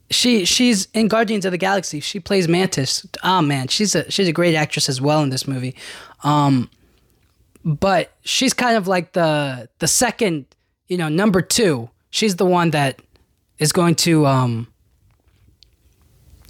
she 0.09 0.45
she's 0.45 0.87
in 0.93 1.07
Guardians 1.07 1.45
of 1.45 1.51
the 1.51 1.57
Galaxy. 1.57 1.99
She 1.99 2.19
plays 2.19 2.47
Mantis. 2.47 3.05
Oh 3.23 3.41
man, 3.41 3.67
she's 3.67 3.95
a 3.95 4.09
she's 4.11 4.27
a 4.27 4.33
great 4.33 4.55
actress 4.55 4.87
as 4.87 5.01
well 5.01 5.21
in 5.23 5.29
this 5.29 5.47
movie. 5.47 5.75
Um, 6.23 6.69
but 7.63 8.13
she's 8.21 8.53
kind 8.53 8.77
of 8.77 8.87
like 8.87 9.13
the 9.13 9.69
the 9.79 9.87
second, 9.87 10.45
you 10.87 10.97
know, 10.97 11.09
number 11.09 11.41
two. 11.41 11.89
She's 12.11 12.37
the 12.37 12.45
one 12.45 12.71
that 12.71 13.01
is 13.59 13.71
going 13.71 13.95
to 13.95 14.25
um 14.25 14.67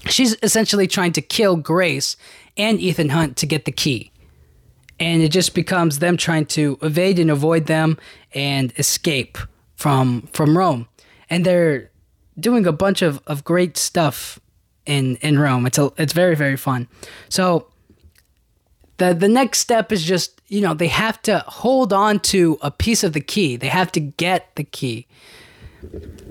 she's 0.08 0.36
essentially 0.44 0.88
trying 0.88 1.12
to 1.14 1.22
kill 1.22 1.56
Grace 1.56 2.18
and 2.58 2.80
Ethan 2.80 3.10
Hunt 3.10 3.38
to 3.38 3.46
get 3.46 3.66
the 3.66 3.72
key. 3.72 4.12
And 5.00 5.22
it 5.22 5.30
just 5.30 5.54
becomes 5.54 6.00
them 6.00 6.16
trying 6.16 6.46
to 6.48 6.78
evade 6.82 7.20
and 7.20 7.30
avoid 7.30 7.66
them 7.66 7.98
and 8.34 8.74
escape 8.78 9.38
from 9.76 10.30
from 10.34 10.58
Rome. 10.58 10.88
And 11.30 11.46
they're 11.46 11.92
doing 12.40 12.66
a 12.66 12.72
bunch 12.72 13.02
of, 13.02 13.22
of 13.28 13.44
great 13.44 13.78
stuff 13.78 14.40
in 14.86 15.18
in 15.18 15.38
Rome. 15.38 15.66
It's 15.66 15.78
a, 15.78 15.92
it's 15.98 16.14
very 16.14 16.36
very 16.36 16.56
fun. 16.56 16.88
So 17.28 17.68
the 18.98 19.14
the 19.14 19.28
next 19.28 19.60
step 19.60 19.92
is 19.92 20.04
just, 20.04 20.42
you 20.48 20.62
know, 20.62 20.74
they 20.74 20.88
have 20.88 21.22
to 21.24 21.40
hold 21.40 21.92
on 21.92 22.20
to 22.22 22.58
a 22.62 22.72
piece 22.72 23.04
of 23.04 23.12
the 23.12 23.22
key. 23.22 23.58
They 23.58 23.68
have 23.68 23.92
to 23.94 24.00
get 24.00 24.56
the 24.56 24.64
key 24.64 25.08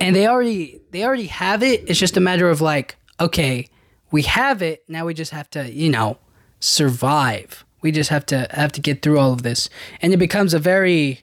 and 0.01 0.15
they 0.17 0.27
already 0.27 0.81
they 0.91 1.05
already 1.05 1.27
have 1.27 1.63
it. 1.63 1.85
It's 1.89 1.99
just 1.99 2.17
a 2.17 2.21
matter 2.21 2.49
of 2.51 2.61
like, 2.61 2.97
okay, 3.21 3.69
we 4.11 4.23
have 4.23 4.63
it. 4.63 4.85
Now 4.89 5.07
we 5.07 5.15
just 5.15 5.33
have 5.33 5.51
to, 5.51 5.71
you 5.73 5.91
know, 5.91 6.19
survive. 6.61 7.65
We 7.83 7.93
just 7.93 8.11
have 8.11 8.25
to 8.27 8.47
have 8.51 8.73
to 8.73 8.81
get 8.81 9.03
through 9.03 9.19
all 9.19 9.33
of 9.33 9.43
this, 9.43 9.69
and 10.01 10.13
it 10.13 10.19
becomes 10.19 10.55
a 10.55 10.59
very. 10.59 11.21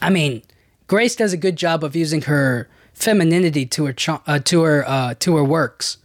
I 0.00 0.10
mean, 0.10 0.42
Grace 0.86 1.16
does 1.16 1.32
a 1.32 1.36
good 1.36 1.56
job 1.56 1.82
of 1.84 1.96
using 1.96 2.22
her 2.22 2.68
femininity 2.94 3.66
to 3.66 3.86
her 3.86 3.94
uh, 4.26 4.38
to 4.40 4.62
her 4.62 4.84
uh, 4.88 5.14
to 5.20 5.36
her 5.36 5.44
works. 5.44 5.98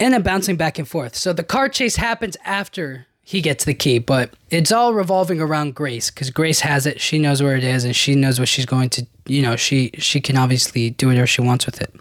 and 0.00 0.14
then 0.14 0.22
bouncing 0.22 0.56
back 0.56 0.78
and 0.78 0.86
forth. 0.88 1.14
So 1.16 1.32
the 1.32 1.42
car 1.44 1.68
chase 1.68 1.96
happens 1.96 2.36
after 2.44 3.06
he 3.28 3.42
gets 3.42 3.66
the 3.66 3.74
key, 3.74 3.98
but 3.98 4.32
it's 4.48 4.72
all 4.72 4.94
revolving 4.94 5.38
around 5.38 5.74
Grace 5.74 6.10
because 6.10 6.30
Grace 6.30 6.60
has 6.60 6.86
it. 6.86 6.98
She 6.98 7.18
knows 7.18 7.42
where 7.42 7.56
it 7.56 7.62
is, 7.62 7.84
and 7.84 7.94
she 7.94 8.14
knows 8.14 8.38
what 8.38 8.48
she's 8.48 8.64
going 8.64 8.88
to. 8.88 9.06
You 9.26 9.42
know, 9.42 9.54
she 9.54 9.90
she 9.98 10.18
can 10.18 10.38
obviously 10.38 10.88
do 10.88 11.08
whatever 11.08 11.26
she 11.26 11.42
wants 11.42 11.66
with 11.66 11.78
it. 11.82 11.94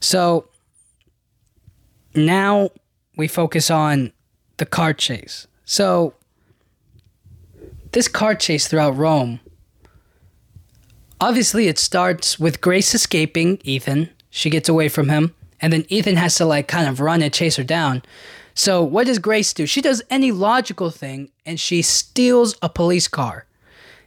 So 0.00 0.48
now 2.16 2.70
we 3.16 3.28
focus 3.28 3.70
on 3.70 4.12
the 4.56 4.66
car 4.66 4.92
chase. 4.92 5.46
So 5.66 6.14
this 7.92 8.08
car 8.08 8.34
chase 8.34 8.66
throughout 8.66 8.96
Rome. 8.96 9.38
Obviously, 11.20 11.68
it 11.68 11.78
starts 11.78 12.40
with 12.40 12.60
Grace 12.60 12.92
escaping 12.92 13.60
Ethan. 13.62 14.10
She 14.30 14.50
gets 14.50 14.68
away 14.68 14.88
from 14.88 15.10
him, 15.10 15.32
and 15.60 15.72
then 15.72 15.84
Ethan 15.88 16.16
has 16.16 16.34
to 16.34 16.44
like 16.44 16.66
kind 16.66 16.88
of 16.88 16.98
run 16.98 17.22
and 17.22 17.32
chase 17.32 17.54
her 17.54 17.62
down. 17.62 18.02
So, 18.54 18.82
what 18.82 19.06
does 19.06 19.18
Grace 19.18 19.52
do? 19.52 19.66
She 19.66 19.80
does 19.80 20.02
any 20.10 20.30
logical 20.30 20.90
thing 20.90 21.30
and 21.44 21.58
she 21.58 21.82
steals 21.82 22.56
a 22.62 22.68
police 22.68 23.08
car. 23.08 23.46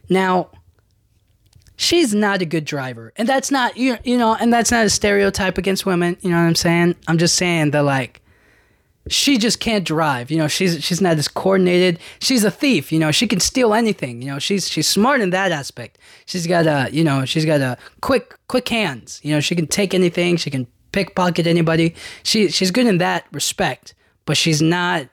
Now, 0.08 0.48
she's 1.76 2.14
not 2.14 2.40
a 2.40 2.46
good 2.46 2.64
driver. 2.64 3.12
And 3.16 3.28
that's 3.28 3.50
not 3.50 3.76
you, 3.76 3.98
know, 4.04 4.34
and 4.34 4.52
that's 4.52 4.70
not 4.70 4.86
a 4.86 4.90
stereotype 4.90 5.58
against 5.58 5.84
women, 5.84 6.16
you 6.22 6.30
know 6.30 6.36
what 6.36 6.42
I'm 6.42 6.54
saying? 6.54 6.96
I'm 7.06 7.18
just 7.18 7.36
saying 7.36 7.72
that 7.72 7.84
like 7.84 8.22
she 9.08 9.38
just 9.38 9.60
can't 9.60 9.84
drive. 9.84 10.30
You 10.30 10.38
know, 10.38 10.48
she's 10.48 10.82
she's 10.84 11.00
not 11.00 11.16
as 11.16 11.28
coordinated. 11.28 11.98
She's 12.20 12.44
a 12.44 12.50
thief. 12.50 12.92
You 12.92 12.98
know, 12.98 13.10
she 13.10 13.26
can 13.26 13.40
steal 13.40 13.72
anything. 13.72 14.20
You 14.22 14.28
know, 14.28 14.38
she's 14.38 14.68
she's 14.68 14.86
smart 14.86 15.20
in 15.20 15.30
that 15.30 15.52
aspect. 15.52 15.98
She's 16.26 16.46
got 16.46 16.66
a 16.66 16.88
you 16.92 17.04
know 17.04 17.24
she's 17.24 17.44
got 17.46 17.60
a 17.60 17.78
quick 18.00 18.34
quick 18.48 18.68
hands. 18.68 19.20
You 19.22 19.34
know, 19.34 19.40
she 19.40 19.54
can 19.54 19.66
take 19.66 19.94
anything. 19.94 20.36
She 20.36 20.50
can 20.50 20.66
pickpocket 20.92 21.46
anybody. 21.46 21.94
She 22.22 22.48
she's 22.48 22.70
good 22.70 22.86
in 22.86 22.98
that 22.98 23.24
respect 23.32 23.94
but 24.28 24.36
she's 24.36 24.60
not 24.60 25.08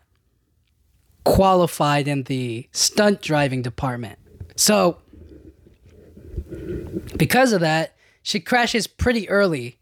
qualified 1.24 2.05
in 2.05 2.24
the 2.24 2.67
stunt 2.74 3.22
driving 3.22 3.62
department. 3.62 4.19
So, 4.57 4.98
because 7.15 7.53
of 7.53 7.62
that, 7.62 7.95
she 8.24 8.41
crashes 8.41 8.88
pretty 8.88 9.29
early, 9.29 9.79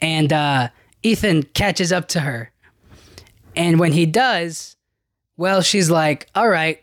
and 0.00 0.32
uh, 0.32 0.70
Ethan 1.04 1.44
catches 1.44 1.92
up 1.92 2.08
to 2.08 2.20
her. 2.22 2.50
And 3.54 3.78
when 3.78 3.92
he 3.92 4.04
does, 4.04 4.74
well, 5.36 5.62
she's 5.62 5.88
like, 5.88 6.28
"All 6.34 6.48
right, 6.48 6.82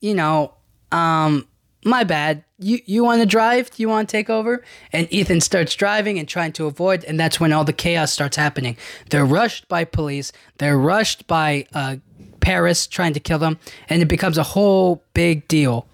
you 0.00 0.14
know, 0.14 0.54
um, 0.92 1.48
my 1.84 2.04
bad 2.04 2.44
you 2.60 2.80
you 2.84 3.02
want 3.02 3.20
to 3.20 3.26
drive? 3.26 3.70
Do 3.70 3.82
you 3.82 3.88
want 3.88 4.08
to 4.08 4.12
take 4.12 4.30
over? 4.30 4.62
And 4.92 5.12
Ethan 5.12 5.40
starts 5.40 5.74
driving 5.74 6.18
and 6.18 6.28
trying 6.28 6.52
to 6.52 6.66
avoid, 6.66 7.04
and 7.04 7.18
that's 7.18 7.40
when 7.40 7.52
all 7.52 7.64
the 7.64 7.72
chaos 7.72 8.12
starts 8.12 8.36
happening. 8.36 8.76
They're 9.08 9.24
rushed 9.24 9.66
by 9.68 9.84
police. 9.84 10.32
They're 10.58 10.78
rushed 10.78 11.26
by 11.26 11.66
uh, 11.74 11.96
Paris 12.40 12.86
trying 12.86 13.14
to 13.14 13.20
kill 13.20 13.38
them, 13.38 13.58
and 13.88 14.02
it 14.02 14.08
becomes 14.08 14.38
a 14.38 14.42
whole 14.42 15.02
big 15.14 15.48
deal. 15.48 15.88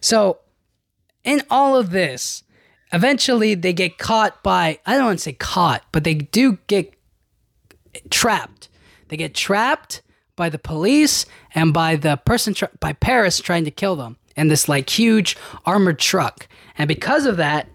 So, 0.00 0.38
in 1.24 1.42
all 1.50 1.76
of 1.76 1.90
this, 1.90 2.44
eventually 2.92 3.54
they 3.54 3.72
get 3.72 3.98
caught 3.98 4.42
by 4.42 4.78
I 4.86 4.96
don't 4.96 5.06
want 5.06 5.18
to 5.18 5.24
say 5.24 5.32
caught, 5.32 5.82
but 5.92 6.04
they 6.04 6.14
do 6.14 6.58
get 6.68 6.94
trapped. 8.10 8.68
They 9.08 9.16
get 9.16 9.34
trapped 9.34 10.02
by 10.36 10.48
the 10.48 10.58
police 10.58 11.26
and 11.54 11.74
by 11.74 11.96
the 11.96 12.16
person 12.16 12.54
tra- 12.54 12.70
by 12.80 12.92
Paris 12.92 13.38
trying 13.38 13.64
to 13.64 13.70
kill 13.70 13.96
them 13.96 14.16
in 14.36 14.48
this 14.48 14.68
like 14.68 14.88
huge 14.90 15.36
armored 15.66 15.98
truck. 15.98 16.48
And 16.78 16.88
because 16.88 17.26
of 17.26 17.36
that, 17.36 17.68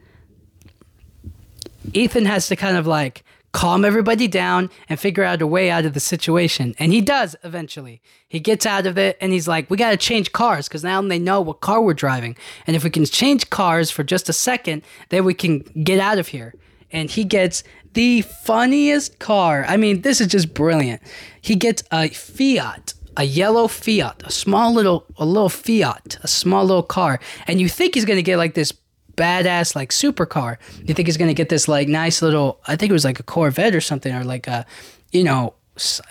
Ethan 1.94 2.26
has 2.26 2.48
to 2.48 2.56
kind 2.56 2.78
of 2.78 2.86
like 2.88 3.24
calm 3.54 3.86
everybody 3.86 4.28
down 4.28 4.70
and 4.88 5.00
figure 5.00 5.24
out 5.24 5.42
a 5.42 5.48
way 5.48 5.72
out 5.72 5.86
of 5.86 5.94
the 5.94 6.00
situation. 6.00 6.76
And 6.78 6.94
he 6.94 7.02
does 7.02 7.36
eventually. 7.44 8.02
He 8.28 8.40
gets 8.40 8.66
out 8.66 8.86
of 8.86 8.98
it 8.98 9.18
and 9.20 9.32
he's 9.32 9.48
like, 9.48 9.70
we 9.70 9.78
got 9.78 9.92
to 9.92 9.98
change 9.98 10.32
cars 10.32 10.68
because 10.68 10.84
now 10.84 11.02
they 11.02 11.18
know 11.18 11.42
what 11.42 11.62
car 11.62 11.82
we're 11.82 11.94
driving. 11.94 12.36
And 12.68 12.76
if 12.76 12.84
we 12.84 12.90
can 12.90 13.06
change 13.06 13.50
cars 13.50 13.90
for 13.90 14.04
just 14.04 14.30
a 14.30 14.34
second, 14.34 14.84
then 15.10 15.26
we 15.26 15.34
can 15.34 15.60
get 15.84 16.00
out 16.00 16.20
of 16.20 16.28
here. 16.28 16.54
And 16.92 17.10
he 17.10 17.24
gets 17.24 17.64
the 17.94 18.22
funniest 18.22 19.18
car. 19.20 19.66
I 19.68 19.76
mean, 19.76 20.02
this 20.02 20.22
is 20.22 20.28
just 20.28 20.54
brilliant. 20.54 21.02
He 21.42 21.56
gets 21.56 21.84
a 21.92 22.10
Fiat 22.10 22.94
a 23.18 23.24
yellow 23.24 23.68
Fiat, 23.68 24.24
a 24.26 24.32
small 24.32 24.74
little 24.74 25.06
a 25.18 25.26
little 25.26 25.50
Fiat, 25.50 26.18
a 26.24 26.28
small 26.28 26.64
little 26.64 26.84
car, 26.84 27.20
and 27.48 27.60
you 27.60 27.68
think 27.68 27.96
he's 27.96 28.06
gonna 28.06 28.22
get 28.22 28.38
like 28.38 28.54
this 28.54 28.72
badass 29.16 29.76
like 29.76 29.90
supercar. 29.90 30.58
You 30.86 30.94
think 30.94 31.08
he's 31.08 31.18
gonna 31.18 31.34
get 31.34 31.50
this 31.50 31.68
like 31.68 31.88
nice 31.88 32.22
little 32.22 32.62
I 32.68 32.76
think 32.76 32.92
it 32.92 32.94
was 32.94 33.04
like 33.04 33.20
a 33.20 33.24
Corvette 33.24 33.76
or 33.76 33.82
something 33.82 34.14
or 34.14 34.24
like 34.24 34.48
a 34.48 34.66
you 35.12 35.24
know 35.24 35.56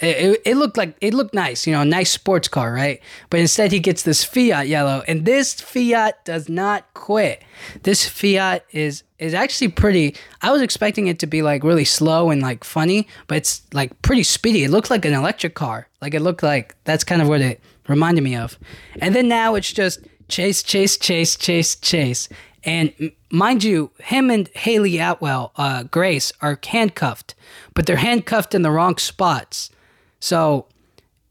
it, 0.01 0.41
it 0.45 0.57
looked 0.57 0.77
like 0.77 0.97
it 1.01 1.15
looked 1.15 1.35
nice, 1.35 1.67
you 1.67 1.73
know, 1.73 1.83
a 1.83 1.85
nice 1.85 2.11
sports 2.11 2.49
car, 2.49 2.73
right? 2.73 3.01
But 3.31 3.41
instead, 3.41 3.73
he 3.73 3.81
gets 3.81 4.03
this 4.03 4.25
Fiat 4.25 4.69
yellow, 4.69 5.03
and 5.09 5.25
this 5.25 5.55
Fiat 5.61 6.25
does 6.25 6.49
not 6.49 6.85
quit. 6.95 7.43
This 7.83 8.09
Fiat 8.09 8.65
is 8.71 9.03
is 9.19 9.35
actually 9.35 9.69
pretty. 9.69 10.15
I 10.43 10.51
was 10.51 10.63
expecting 10.63 11.07
it 11.07 11.19
to 11.21 11.27
be 11.27 11.43
like 11.43 11.65
really 11.65 11.85
slow 11.85 12.31
and 12.31 12.43
like 12.43 12.65
funny, 12.65 13.09
but 13.27 13.39
it's 13.39 13.63
like 13.73 14.01
pretty 14.03 14.23
speedy. 14.23 14.65
It 14.65 14.71
looked 14.71 14.91
like 14.91 15.05
an 15.05 15.15
electric 15.15 15.55
car. 15.55 15.89
Like 16.01 16.15
it 16.15 16.21
looked 16.21 16.43
like 16.43 16.77
that's 16.85 17.05
kind 17.05 17.23
of 17.23 17.29
what 17.29 17.41
it 17.41 17.61
reminded 17.89 18.23
me 18.23 18.37
of. 18.37 18.59
And 19.01 19.15
then 19.15 19.29
now 19.29 19.55
it's 19.55 19.73
just 19.73 20.01
chase, 20.29 20.63
chase, 20.63 20.97
chase, 20.97 21.37
chase, 21.37 21.77
chase. 21.77 22.29
And 22.67 23.13
mind 23.31 23.63
you, 23.63 23.93
him 24.01 24.29
and 24.29 24.49
Hayley 24.49 24.99
Atwell, 24.99 25.53
uh, 25.55 25.85
Grace, 25.85 26.33
are 26.43 26.59
handcuffed, 26.67 27.37
but 27.75 27.87
they're 27.87 27.97
handcuffed 27.97 28.57
in 28.57 28.63
the 28.63 28.73
wrong 28.73 28.99
spots. 28.99 29.71
So 30.19 30.67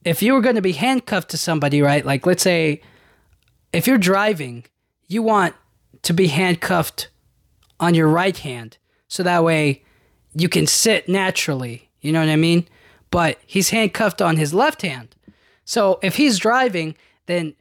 if 0.06 0.24
you 0.24 0.34
were 0.34 0.42
going 0.42 0.56
to 0.56 0.62
be 0.62 0.72
handcuffed 0.72 1.30
to 1.32 1.38
somebody, 1.38 1.82
right? 1.82 2.06
Like, 2.06 2.26
let's 2.26 2.42
say 2.42 2.82
if 3.74 3.86
you're 3.86 3.98
driving, 3.98 4.64
you 5.08 5.22
want 5.22 5.56
to 6.04 6.14
be 6.14 6.28
handcuffed 6.28 7.10
on 7.82 7.94
your 7.94 8.08
right 8.08 8.38
hand. 8.38 8.78
So 9.10 9.22
that 9.24 9.44
way 9.44 9.84
you 10.34 10.48
can 10.48 10.68
sit 10.68 11.10
naturally. 11.10 11.90
You 12.00 12.14
know 12.14 12.22
what 12.22 12.30
I 12.30 12.38
mean? 12.38 12.66
But 13.12 13.40
he's 13.46 13.72
handcuffed 13.72 14.22
on 14.22 14.38
his 14.38 14.54
left 14.54 14.84
hand. 14.84 15.16
So 15.66 16.00
if 16.02 16.16
he's 16.16 16.38
driving, 16.38 16.96
then 17.26 17.56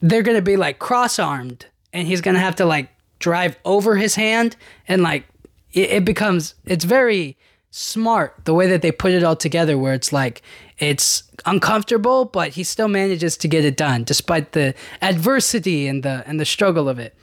they're 0.00 0.22
going 0.22 0.36
to 0.36 0.42
be 0.42 0.56
like 0.56 0.78
cross 0.78 1.18
armed 1.18 1.66
and 1.94 2.06
he's 2.06 2.20
gonna 2.20 2.38
have 2.38 2.56
to 2.56 2.66
like 2.66 2.90
drive 3.18 3.56
over 3.64 3.96
his 3.96 4.16
hand 4.16 4.56
and 4.86 5.02
like 5.02 5.24
it, 5.72 5.90
it 5.90 6.04
becomes 6.04 6.54
it's 6.66 6.84
very 6.84 7.38
smart 7.70 8.36
the 8.44 8.54
way 8.54 8.68
that 8.68 8.82
they 8.82 8.92
put 8.92 9.12
it 9.12 9.24
all 9.24 9.34
together 9.34 9.78
where 9.78 9.94
it's 9.94 10.12
like 10.12 10.42
it's 10.78 11.24
uncomfortable 11.46 12.24
but 12.24 12.50
he 12.50 12.62
still 12.62 12.88
manages 12.88 13.36
to 13.36 13.48
get 13.48 13.64
it 13.64 13.76
done 13.76 14.04
despite 14.04 14.52
the 14.52 14.74
adversity 15.00 15.86
and 15.88 16.02
the 16.02 16.22
and 16.26 16.38
the 16.38 16.44
struggle 16.44 16.88
of 16.88 16.98
it. 16.98 17.16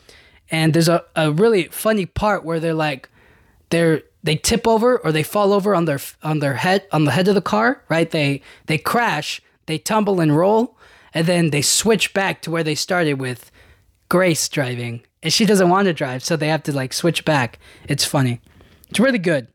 And 0.49 0.73
there's 0.73 0.89
a, 0.89 1.05
a 1.15 1.31
really 1.31 1.65
funny 1.65 2.05
part 2.05 2.43
where 2.43 2.59
they're 2.59 2.73
like 2.73 3.09
they're 3.69 4.03
they 4.23 4.35
tip 4.35 4.67
over 4.67 4.97
or 4.99 5.11
they 5.11 5.23
fall 5.23 5.53
over 5.53 5.73
on 5.73 5.85
their 5.85 5.99
on 6.23 6.39
their 6.39 6.55
head 6.55 6.85
on 6.91 7.05
the 7.05 7.11
head 7.11 7.27
of 7.27 7.35
the 7.35 7.41
car 7.41 7.83
right? 7.89 8.09
They 8.09 8.41
they 8.65 8.77
crash 8.77 9.41
they 9.65 9.77
tumble 9.77 10.19
and 10.19 10.35
roll 10.35 10.77
and 11.13 11.27
then 11.27 11.49
they 11.51 11.61
switch 11.61 12.13
back 12.13 12.41
to 12.41 12.51
where 12.51 12.63
they 12.63 12.75
started 12.75 13.19
with 13.19 13.51
Grace 14.11 14.49
driving, 14.49 15.03
and 15.23 15.31
she 15.31 15.45
doesn't 15.45 15.69
want 15.69 15.85
to 15.85 15.93
drive, 15.93 16.21
so 16.21 16.35
they 16.35 16.49
have 16.49 16.63
to 16.63 16.73
like 16.73 16.91
switch 16.91 17.23
back. 17.23 17.59
It's 17.87 18.03
funny. 18.03 18.41
It's 18.89 18.99
really 18.99 19.19
good. 19.19 19.47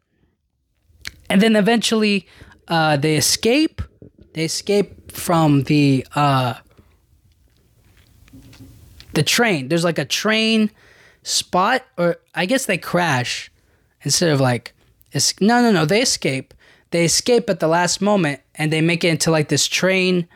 And 1.28 1.42
then 1.42 1.56
eventually, 1.56 2.26
uh, 2.66 2.96
they 2.96 3.16
escape. 3.16 3.82
They 4.32 4.44
escape 4.46 5.12
from 5.12 5.64
the 5.64 6.06
uh, 6.14 6.54
the 9.12 9.22
train. 9.22 9.68
There's 9.68 9.84
like 9.84 9.98
a 9.98 10.06
train 10.06 10.70
spot, 11.22 11.84
or 11.98 12.16
I 12.34 12.46
guess 12.46 12.64
they 12.64 12.78
crash 12.78 13.52
instead 14.00 14.30
of 14.30 14.40
like. 14.40 14.72
Es- 15.12 15.38
no, 15.38 15.60
no, 15.60 15.70
no. 15.70 15.84
They 15.84 16.00
escape. 16.00 16.54
They 16.92 17.04
escape 17.04 17.50
at 17.50 17.60
the 17.60 17.68
last 17.68 18.00
moment, 18.00 18.40
and 18.54 18.72
they 18.72 18.80
make 18.80 19.04
it 19.04 19.08
into 19.08 19.30
like 19.30 19.50
this 19.50 19.66
train 19.66 20.26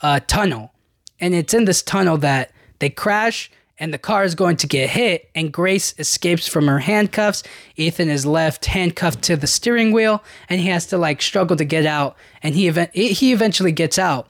uh, 0.00 0.20
tunnel. 0.26 0.72
And 1.20 1.34
it's 1.34 1.52
in 1.52 1.66
this 1.66 1.82
tunnel 1.82 2.16
that 2.18 2.50
they 2.78 2.90
crash 2.90 3.50
and 3.78 3.94
the 3.94 3.98
car 3.98 4.24
is 4.24 4.34
going 4.34 4.56
to 4.56 4.66
get 4.66 4.90
hit 4.90 5.30
and 5.34 5.52
Grace 5.52 5.94
escapes 5.98 6.48
from 6.48 6.66
her 6.66 6.80
handcuffs. 6.80 7.42
Ethan 7.76 8.08
is 8.08 8.26
left 8.26 8.66
handcuffed 8.66 9.22
to 9.22 9.36
the 9.36 9.46
steering 9.46 9.92
wheel 9.92 10.22
and 10.48 10.60
he 10.60 10.68
has 10.68 10.86
to 10.86 10.98
like 10.98 11.22
struggle 11.22 11.56
to 11.56 11.64
get 11.64 11.86
out 11.86 12.16
and 12.42 12.54
he 12.54 12.68
event- 12.68 12.94
he 12.94 13.32
eventually 13.32 13.72
gets 13.72 13.98
out. 13.98 14.28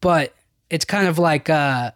But 0.00 0.34
it's 0.70 0.84
kind 0.84 1.06
of 1.06 1.18
like 1.18 1.48
uh 1.48 1.92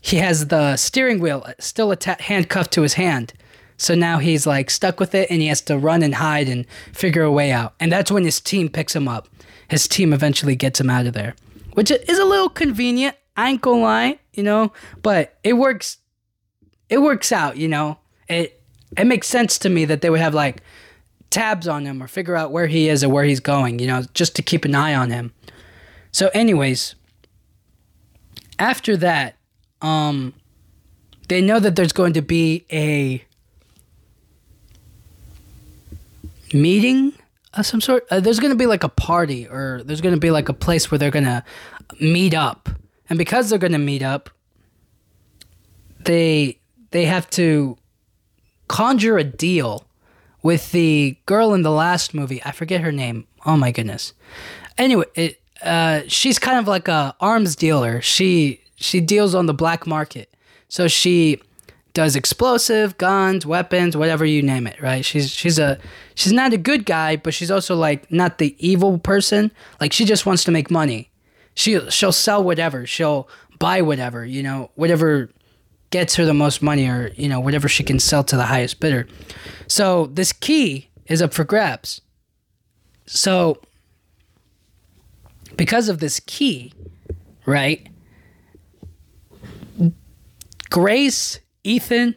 he 0.00 0.16
has 0.16 0.48
the 0.48 0.76
steering 0.76 1.20
wheel 1.20 1.46
still 1.58 1.92
atta- 1.92 2.22
handcuffed 2.22 2.72
to 2.72 2.82
his 2.82 2.94
hand. 2.94 3.32
So 3.76 3.94
now 3.94 4.18
he's 4.18 4.46
like 4.46 4.70
stuck 4.70 4.98
with 5.00 5.14
it 5.14 5.30
and 5.30 5.40
he 5.40 5.48
has 5.48 5.60
to 5.62 5.78
run 5.78 6.02
and 6.02 6.14
hide 6.14 6.48
and 6.48 6.66
figure 6.92 7.22
a 7.22 7.32
way 7.32 7.52
out. 7.52 7.74
And 7.80 7.90
that's 7.92 8.10
when 8.10 8.24
his 8.24 8.40
team 8.40 8.68
picks 8.68 8.94
him 8.96 9.08
up. 9.08 9.28
His 9.68 9.86
team 9.86 10.12
eventually 10.12 10.56
gets 10.56 10.80
him 10.80 10.90
out 10.90 11.06
of 11.06 11.12
there, 11.12 11.34
which 11.74 11.90
is 11.90 12.18
a 12.18 12.24
little 12.24 12.48
convenient. 12.48 13.16
I 13.36 13.50
ain't 13.50 13.60
gonna 13.60 13.82
lie, 13.82 14.18
you 14.32 14.42
know, 14.42 14.72
but 15.02 15.38
it 15.42 15.54
works 15.54 15.98
it 16.88 16.98
works 16.98 17.32
out, 17.32 17.56
you 17.56 17.68
know. 17.68 17.98
It 18.28 18.62
it 18.96 19.06
makes 19.06 19.28
sense 19.28 19.58
to 19.60 19.68
me 19.68 19.84
that 19.84 20.00
they 20.00 20.10
would 20.10 20.20
have 20.20 20.34
like 20.34 20.62
tabs 21.30 21.68
on 21.68 21.86
him 21.86 22.02
or 22.02 22.08
figure 22.08 22.36
out 22.36 22.50
where 22.50 22.66
he 22.66 22.88
is 22.88 23.02
or 23.02 23.08
where 23.08 23.24
he's 23.24 23.40
going, 23.40 23.78
you 23.78 23.86
know, 23.86 24.02
just 24.14 24.36
to 24.36 24.42
keep 24.42 24.64
an 24.64 24.74
eye 24.74 24.94
on 24.94 25.10
him. 25.10 25.32
So, 26.12 26.28
anyways, 26.34 26.96
after 28.58 28.96
that, 28.96 29.36
um, 29.80 30.34
they 31.28 31.40
know 31.40 31.60
that 31.60 31.76
there's 31.76 31.92
going 31.92 32.14
to 32.14 32.22
be 32.22 32.66
a 32.72 33.24
meeting 36.52 37.12
of 37.54 37.64
some 37.64 37.80
sort. 37.80 38.06
Uh, 38.10 38.18
there's 38.18 38.40
going 38.40 38.50
to 38.50 38.58
be 38.58 38.66
like 38.66 38.82
a 38.82 38.88
party, 38.88 39.46
or 39.46 39.82
there's 39.84 40.00
going 40.00 40.14
to 40.14 40.20
be 40.20 40.32
like 40.32 40.48
a 40.48 40.52
place 40.52 40.90
where 40.90 40.98
they're 40.98 41.12
going 41.12 41.24
to 41.24 41.44
meet 42.00 42.34
up. 42.34 42.68
And 43.10 43.18
because 43.18 43.50
they're 43.50 43.58
going 43.58 43.72
to 43.72 43.78
meet 43.78 44.02
up, 44.02 44.30
they 46.04 46.58
they 46.92 47.04
have 47.04 47.28
to 47.30 47.76
conjure 48.68 49.18
a 49.18 49.24
deal 49.24 49.84
with 50.42 50.72
the 50.72 51.18
girl 51.26 51.52
in 51.52 51.62
the 51.62 51.70
last 51.70 52.14
movie. 52.14 52.40
I 52.44 52.52
forget 52.52 52.80
her 52.80 52.92
name. 52.92 53.26
Oh 53.44 53.56
my 53.56 53.72
goodness. 53.72 54.14
Anyway, 54.78 55.04
it, 55.14 55.40
uh, 55.62 56.02
she's 56.06 56.38
kind 56.38 56.58
of 56.58 56.66
like 56.66 56.88
a 56.88 57.14
arms 57.20 57.56
dealer. 57.56 58.00
She 58.00 58.62
she 58.76 59.00
deals 59.00 59.34
on 59.34 59.46
the 59.46 59.54
black 59.54 59.86
market. 59.86 60.32
So 60.68 60.88
she 60.88 61.42
does 61.92 62.14
explosive 62.14 62.96
guns, 62.96 63.44
weapons, 63.44 63.96
whatever 63.96 64.24
you 64.24 64.42
name 64.42 64.66
it, 64.66 64.80
right? 64.80 65.04
She's 65.04 65.30
she's 65.30 65.58
a 65.58 65.78
she's 66.14 66.32
not 66.32 66.52
a 66.52 66.58
good 66.58 66.86
guy, 66.86 67.16
but 67.16 67.34
she's 67.34 67.50
also 67.50 67.74
like 67.74 68.10
not 68.10 68.38
the 68.38 68.54
evil 68.58 68.98
person. 68.98 69.50
Like 69.80 69.92
she 69.92 70.04
just 70.04 70.24
wants 70.26 70.44
to 70.44 70.50
make 70.50 70.70
money. 70.70 71.09
She 71.60 71.78
she'll 71.90 72.10
sell 72.10 72.42
whatever. 72.42 72.86
She'll 72.86 73.28
buy 73.58 73.82
whatever, 73.82 74.24
you 74.24 74.42
know, 74.42 74.70
whatever 74.76 75.28
gets 75.90 76.16
her 76.16 76.24
the 76.24 76.32
most 76.32 76.62
money 76.62 76.88
or, 76.88 77.12
you 77.16 77.28
know, 77.28 77.38
whatever 77.38 77.68
she 77.68 77.84
can 77.84 77.98
sell 77.98 78.24
to 78.24 78.36
the 78.36 78.46
highest 78.46 78.80
bidder. 78.80 79.06
So 79.66 80.06
this 80.06 80.32
key 80.32 80.88
is 81.04 81.20
up 81.20 81.34
for 81.34 81.44
grabs. 81.44 82.00
So 83.04 83.60
because 85.56 85.90
of 85.90 85.98
this 85.98 86.18
key, 86.20 86.72
right? 87.44 87.86
Grace, 90.70 91.40
Ethan, 91.62 92.16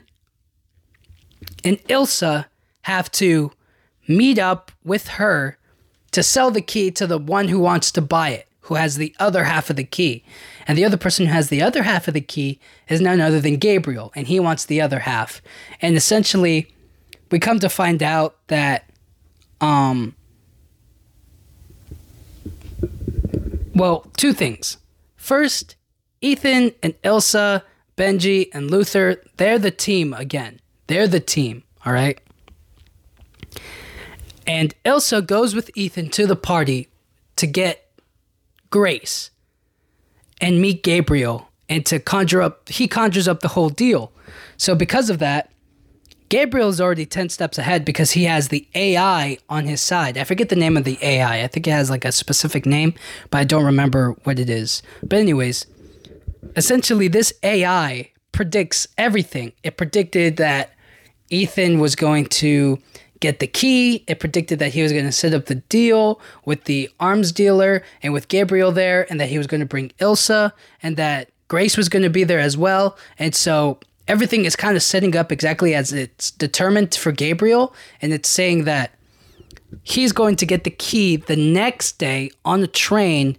and 1.66 1.80
Ilsa 1.90 2.46
have 2.84 3.12
to 3.12 3.52
meet 4.08 4.40
up 4.40 4.72
with 4.86 5.08
her 5.10 5.58
to 6.12 6.24
sell 6.24 6.50
the 6.50 6.62
key 6.62 6.92
to 6.92 7.06
the 7.06 7.18
one 7.18 7.50
who 7.50 7.60
wants 7.60 7.92
to 7.92 8.02
buy 8.02 8.30
it, 8.30 8.48
who 8.64 8.76
has 8.76 8.96
the 8.96 9.16
other 9.20 9.44
half 9.44 9.70
of 9.70 9.76
the 9.76 9.84
key. 9.84 10.24
And 10.68 10.78
the 10.78 10.86
other 10.86 10.98
person 10.98 11.28
who 11.28 11.34
has 11.34 11.50
the 11.50 11.62
other 11.62 11.84
half 11.84 12.08
of 12.08 12.14
the 12.14 12.22
key 12.22 12.60
is 12.88 13.02
none 13.02 13.20
other 13.20 13.40
than 13.40 13.58
Gabriel, 13.58 14.12
and 14.16 14.28
he 14.28 14.40
wants 14.40 14.66
the 14.66 14.82
other 14.82 15.00
half. 15.00 15.42
And 15.82 15.96
essentially, 15.96 16.74
we 17.30 17.40
come 17.40 17.60
to 17.60 17.70
find 17.70 18.02
out 18.02 18.38
that, 18.48 18.90
um, 19.60 20.16
well, 23.76 24.06
two 24.16 24.34
things. 24.34 24.78
First, 25.18 25.76
Ethan 26.22 26.72
and 26.82 26.94
Ilsa, 27.02 27.64
Benji 27.98 28.48
and 28.54 28.72
Luther, 28.72 29.22
they're 29.38 29.60
the 29.60 29.72
team 29.72 30.14
again. 30.14 30.60
They're 30.88 31.08
the 31.08 31.20
team, 31.20 31.64
all 31.86 31.92
right? 31.92 32.20
And 34.48 34.74
Ilsa 34.86 35.26
goes 35.26 35.54
with 35.54 35.70
Ethan 35.76 36.10
to 36.12 36.28
the 36.28 36.36
party 36.36 36.88
to 37.36 37.48
get 37.48 37.83
Grace 38.74 39.30
and 40.42 40.60
meet 40.60 40.82
Gabriel 40.82 41.48
and 41.70 41.86
to 41.86 42.00
conjure 42.00 42.42
up, 42.42 42.68
he 42.70 42.88
conjures 42.88 43.28
up 43.28 43.42
the 43.42 43.50
whole 43.50 43.70
deal. 43.70 44.12
So, 44.58 44.74
because 44.74 45.12
of 45.12 45.20
that, 45.20 45.52
Gabriel 46.28 46.70
is 46.70 46.82
already 46.82 47.06
10 47.06 47.30
steps 47.30 47.60
ahead 47.60 47.86
because 47.86 48.14
he 48.14 48.24
has 48.24 48.48
the 48.48 48.68
AI 48.74 49.38
on 49.48 49.66
his 49.66 49.80
side. 49.80 50.18
I 50.18 50.24
forget 50.24 50.50
the 50.50 50.56
name 50.56 50.76
of 50.76 50.86
the 50.86 50.98
AI. 51.04 51.44
I 51.44 51.48
think 51.50 51.68
it 51.68 51.70
has 51.70 51.92
like 51.92 52.04
a 52.04 52.12
specific 52.12 52.66
name, 52.66 52.96
but 53.30 53.38
I 53.38 53.44
don't 53.44 53.64
remember 53.64 54.16
what 54.24 54.40
it 54.40 54.50
is. 54.50 54.82
But, 55.04 55.20
anyways, 55.20 55.68
essentially, 56.56 57.08
this 57.08 57.32
AI 57.44 58.10
predicts 58.32 58.88
everything. 58.98 59.54
It 59.62 59.78
predicted 59.78 60.38
that 60.38 60.74
Ethan 61.30 61.80
was 61.80 61.96
going 61.96 62.26
to 62.26 62.80
get 63.24 63.40
the 63.40 63.48
key. 63.48 64.04
It 64.06 64.20
predicted 64.20 64.60
that 64.60 64.74
he 64.74 64.84
was 64.84 64.92
going 64.92 65.06
to 65.06 65.12
set 65.12 65.34
up 65.34 65.46
the 65.46 65.56
deal 65.56 66.20
with 66.44 66.66
the 66.66 66.90
arms 67.00 67.32
dealer 67.32 67.82
and 68.02 68.12
with 68.12 68.28
Gabriel 68.28 68.74
there, 68.74 69.08
and 69.10 69.20
that 69.20 69.30
he 69.30 69.38
was 69.38 69.48
going 69.48 69.62
to 69.62 69.66
bring 69.66 69.90
Ilsa, 70.00 70.52
and 70.84 70.98
that 70.98 71.30
Grace 71.48 71.78
was 71.78 71.88
going 71.88 72.04
to 72.04 72.10
be 72.10 72.26
there 72.26 72.40
as 72.40 72.58
well. 72.58 72.98
And 73.18 73.34
so 73.34 73.80
everything 74.10 74.44
is 74.44 74.58
kind 74.58 74.76
of 74.76 74.84
setting 74.84 75.16
up 75.16 75.32
exactly 75.32 75.74
as 75.74 75.94
it's 75.94 76.32
determined 76.32 76.94
for 76.94 77.14
Gabriel, 77.14 77.74
and 78.02 78.12
it's 78.12 78.28
saying 78.28 78.66
that 78.66 78.92
he's 79.84 80.12
going 80.12 80.36
to 80.36 80.46
get 80.46 80.66
the 80.66 80.70
key 80.70 81.16
the 81.16 81.38
next 81.38 82.00
day 82.00 82.30
on 82.44 82.60
the 82.60 82.68
train 82.68 83.38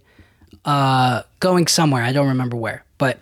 uh, 0.65 1.21
going 1.39 1.67
somewhere. 1.67 2.01
I 2.01 2.11
don't 2.11 2.27
remember 2.27 2.57
where, 2.57 2.83
but 2.97 3.19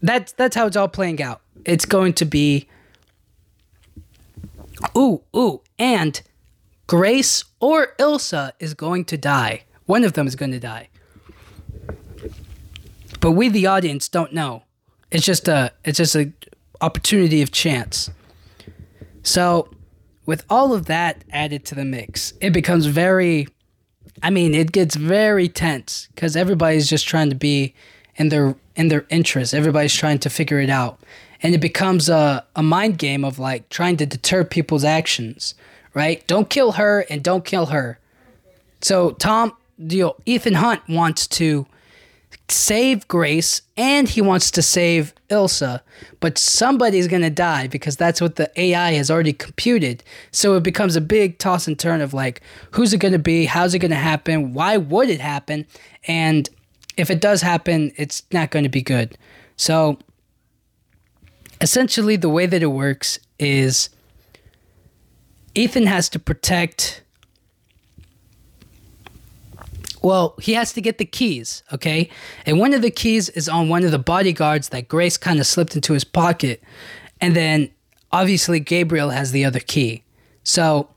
that's 0.00 0.32
that's 0.32 0.56
how 0.56 0.66
it's 0.66 0.76
all 0.76 0.88
playing 0.88 1.20
out. 1.22 1.42
It's 1.66 1.84
going 1.84 2.14
to 2.14 2.24
be 2.24 2.66
ooh 4.96 5.22
ooh, 5.34 5.62
and 5.78 6.22
Grace 6.86 7.44
or 7.60 7.94
Ilsa 7.98 8.52
is 8.58 8.74
going 8.74 9.04
to 9.06 9.16
die. 9.16 9.64
One 9.86 10.04
of 10.04 10.14
them 10.14 10.26
is 10.26 10.36
going 10.36 10.52
to 10.52 10.60
die, 10.60 10.88
but 13.20 13.32
we, 13.32 13.48
the 13.48 13.66
audience, 13.66 14.08
don't 14.08 14.32
know. 14.32 14.64
It's 15.10 15.24
just 15.24 15.48
a 15.48 15.72
it's 15.84 15.98
just 15.98 16.14
a 16.16 16.32
opportunity 16.80 17.42
of 17.42 17.50
chance. 17.52 18.10
So, 19.22 19.68
with 20.26 20.44
all 20.48 20.72
of 20.72 20.86
that 20.86 21.24
added 21.30 21.64
to 21.66 21.74
the 21.74 21.84
mix, 21.84 22.32
it 22.40 22.50
becomes 22.50 22.86
very 22.86 23.48
I 24.22 24.30
mean, 24.30 24.54
it 24.54 24.72
gets 24.72 24.96
very 24.96 25.48
tense 25.48 26.08
cuz 26.16 26.36
everybody's 26.36 26.88
just 26.88 27.06
trying 27.06 27.30
to 27.30 27.36
be 27.36 27.74
in 28.16 28.28
their 28.28 28.56
in 28.74 28.88
their 28.88 29.06
interest. 29.10 29.54
Everybody's 29.54 29.94
trying 29.94 30.18
to 30.20 30.30
figure 30.30 30.60
it 30.60 30.70
out. 30.70 31.00
And 31.42 31.54
it 31.54 31.60
becomes 31.60 32.08
a, 32.08 32.44
a 32.54 32.62
mind 32.62 32.98
game 32.98 33.24
of 33.24 33.38
like 33.38 33.68
trying 33.68 33.96
to 33.98 34.06
deter 34.06 34.44
people's 34.44 34.84
actions, 34.84 35.54
right? 35.94 36.26
Don't 36.26 36.48
kill 36.50 36.72
her 36.72 37.04
and 37.10 37.22
don't 37.22 37.44
kill 37.44 37.66
her. 37.66 37.98
So 38.80 39.12
Tom, 39.12 39.56
you 39.78 40.02
know, 40.04 40.16
Ethan 40.26 40.54
Hunt 40.54 40.82
wants 40.88 41.26
to 41.28 41.66
save 42.48 43.06
Grace 43.08 43.62
and 43.76 44.08
he 44.08 44.20
wants 44.20 44.50
to 44.52 44.62
save 44.62 45.12
Ilsa, 45.28 45.80
but 46.20 46.38
somebody's 46.38 47.08
going 47.08 47.22
to 47.22 47.30
die 47.30 47.66
because 47.66 47.96
that's 47.96 48.20
what 48.20 48.36
the 48.36 48.50
AI 48.60 48.92
has 48.92 49.10
already 49.10 49.32
computed. 49.32 50.04
So 50.30 50.54
it 50.54 50.62
becomes 50.62 50.96
a 50.96 51.00
big 51.00 51.38
toss 51.38 51.66
and 51.66 51.78
turn 51.78 52.00
of 52.00 52.14
like, 52.14 52.40
who's 52.72 52.92
it 52.92 52.98
going 52.98 53.12
to 53.12 53.18
be? 53.18 53.46
How's 53.46 53.74
it 53.74 53.80
going 53.80 53.90
to 53.90 53.96
happen? 53.96 54.54
Why 54.54 54.76
would 54.76 55.10
it 55.10 55.20
happen? 55.20 55.66
And 56.06 56.48
if 56.96 57.10
it 57.10 57.20
does 57.20 57.42
happen, 57.42 57.92
it's 57.96 58.22
not 58.32 58.50
going 58.50 58.62
to 58.62 58.68
be 58.68 58.82
good. 58.82 59.18
So 59.56 59.98
essentially, 61.60 62.16
the 62.16 62.28
way 62.28 62.46
that 62.46 62.62
it 62.62 62.66
works 62.66 63.18
is 63.38 63.90
Ethan 65.54 65.86
has 65.86 66.08
to 66.10 66.18
protect. 66.18 67.02
Well, 70.02 70.34
he 70.40 70.54
has 70.54 70.72
to 70.74 70.80
get 70.80 70.98
the 70.98 71.04
keys, 71.04 71.62
okay? 71.72 72.10
And 72.44 72.60
one 72.60 72.74
of 72.74 72.82
the 72.82 72.90
keys 72.90 73.28
is 73.30 73.48
on 73.48 73.68
one 73.68 73.84
of 73.84 73.90
the 73.90 73.98
bodyguards 73.98 74.68
that 74.68 74.88
Grace 74.88 75.16
kind 75.16 75.40
of 75.40 75.46
slipped 75.46 75.74
into 75.74 75.94
his 75.94 76.04
pocket. 76.04 76.62
And 77.20 77.34
then 77.34 77.70
obviously 78.12 78.60
Gabriel 78.60 79.10
has 79.10 79.32
the 79.32 79.44
other 79.44 79.58
key. 79.58 80.04
So 80.44 80.88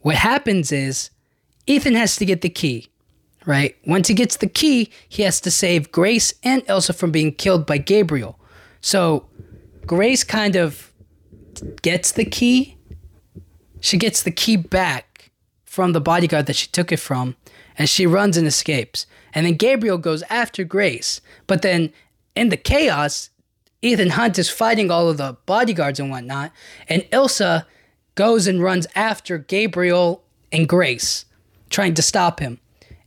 what 0.00 0.16
happens 0.16 0.70
is 0.70 1.10
Ethan 1.66 1.94
has 1.94 2.16
to 2.16 2.26
get 2.26 2.42
the 2.42 2.50
key 2.50 2.90
right? 3.46 3.76
Once 3.86 4.08
he 4.08 4.14
gets 4.14 4.36
the 4.36 4.46
key, 4.46 4.90
he 5.08 5.22
has 5.22 5.40
to 5.42 5.50
save 5.50 5.92
Grace 5.92 6.32
and 6.42 6.62
Elsa 6.66 6.92
from 6.92 7.10
being 7.10 7.32
killed 7.32 7.66
by 7.66 7.78
Gabriel. 7.78 8.38
So 8.80 9.26
Grace 9.90 10.22
kind 10.22 10.54
of 10.54 10.92
gets 11.82 12.12
the 12.12 12.24
key. 12.24 12.76
She 13.80 13.96
gets 13.96 14.22
the 14.22 14.30
key 14.30 14.54
back 14.54 15.32
from 15.64 15.94
the 15.94 16.00
bodyguard 16.00 16.46
that 16.46 16.54
she 16.54 16.68
took 16.68 16.92
it 16.92 17.00
from, 17.00 17.34
and 17.76 17.88
she 17.88 18.06
runs 18.06 18.36
and 18.36 18.46
escapes. 18.46 19.06
And 19.34 19.44
then 19.44 19.54
Gabriel 19.54 19.98
goes 19.98 20.22
after 20.30 20.62
Grace. 20.62 21.20
But 21.48 21.62
then 21.62 21.92
in 22.36 22.50
the 22.50 22.56
chaos, 22.56 23.30
Ethan 23.82 24.10
Hunt 24.10 24.38
is 24.38 24.48
fighting 24.48 24.92
all 24.92 25.08
of 25.08 25.16
the 25.16 25.36
bodyguards 25.44 25.98
and 25.98 26.08
whatnot, 26.08 26.52
and 26.88 27.02
Ilsa 27.10 27.66
goes 28.14 28.46
and 28.46 28.62
runs 28.62 28.86
after 28.94 29.38
Gabriel 29.38 30.22
and 30.52 30.68
Grace, 30.68 31.24
trying 31.68 31.94
to 31.94 32.02
stop 32.02 32.38
him 32.38 32.60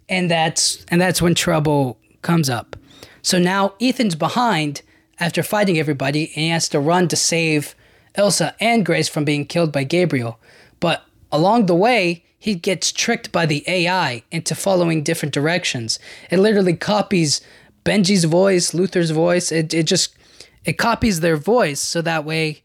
and 0.10 0.30
that's 0.30 0.86
and 0.89 1.00
that's 1.00 1.22
when 1.22 1.34
trouble 1.34 1.98
comes 2.22 2.50
up. 2.50 2.76
So 3.22 3.39
now 3.39 3.74
Ethan's 3.80 4.15
behind 4.15 4.82
after 5.19 5.43
fighting 5.43 5.78
everybody, 5.78 6.26
and 6.36 6.43
he 6.43 6.49
has 6.49 6.69
to 6.69 6.80
run 6.80 7.08
to 7.10 7.15
save 7.15 7.76
Elsa 8.15 8.56
and 8.60 8.86
Grace 8.86 9.10
from 9.10 9.26
being 9.26 9.45
killed 9.45 9.71
by 9.71 9.84
Gabriel. 9.84 10.39
But 10.80 11.04
along 11.32 11.65
the 11.65 11.76
way, 11.76 12.26
he 12.38 12.56
gets 12.56 12.91
tricked 12.91 13.32
by 13.32 13.45
the 13.45 13.63
AI 13.67 14.23
into 14.32 14.56
following 14.56 15.02
different 15.02 15.34
directions. 15.34 15.97
It 16.30 16.39
literally 16.39 16.76
copies 16.76 17.41
Benji's 17.86 18.26
voice, 18.26 18.73
Luther's 18.73 19.12
voice. 19.12 19.52
It, 19.52 19.73
it 19.73 19.84
just 19.84 20.15
it 20.65 20.78
copies 20.78 21.19
their 21.19 21.38
voice 21.38 21.80
so 21.80 22.02
that 22.02 22.26
way 22.26 22.62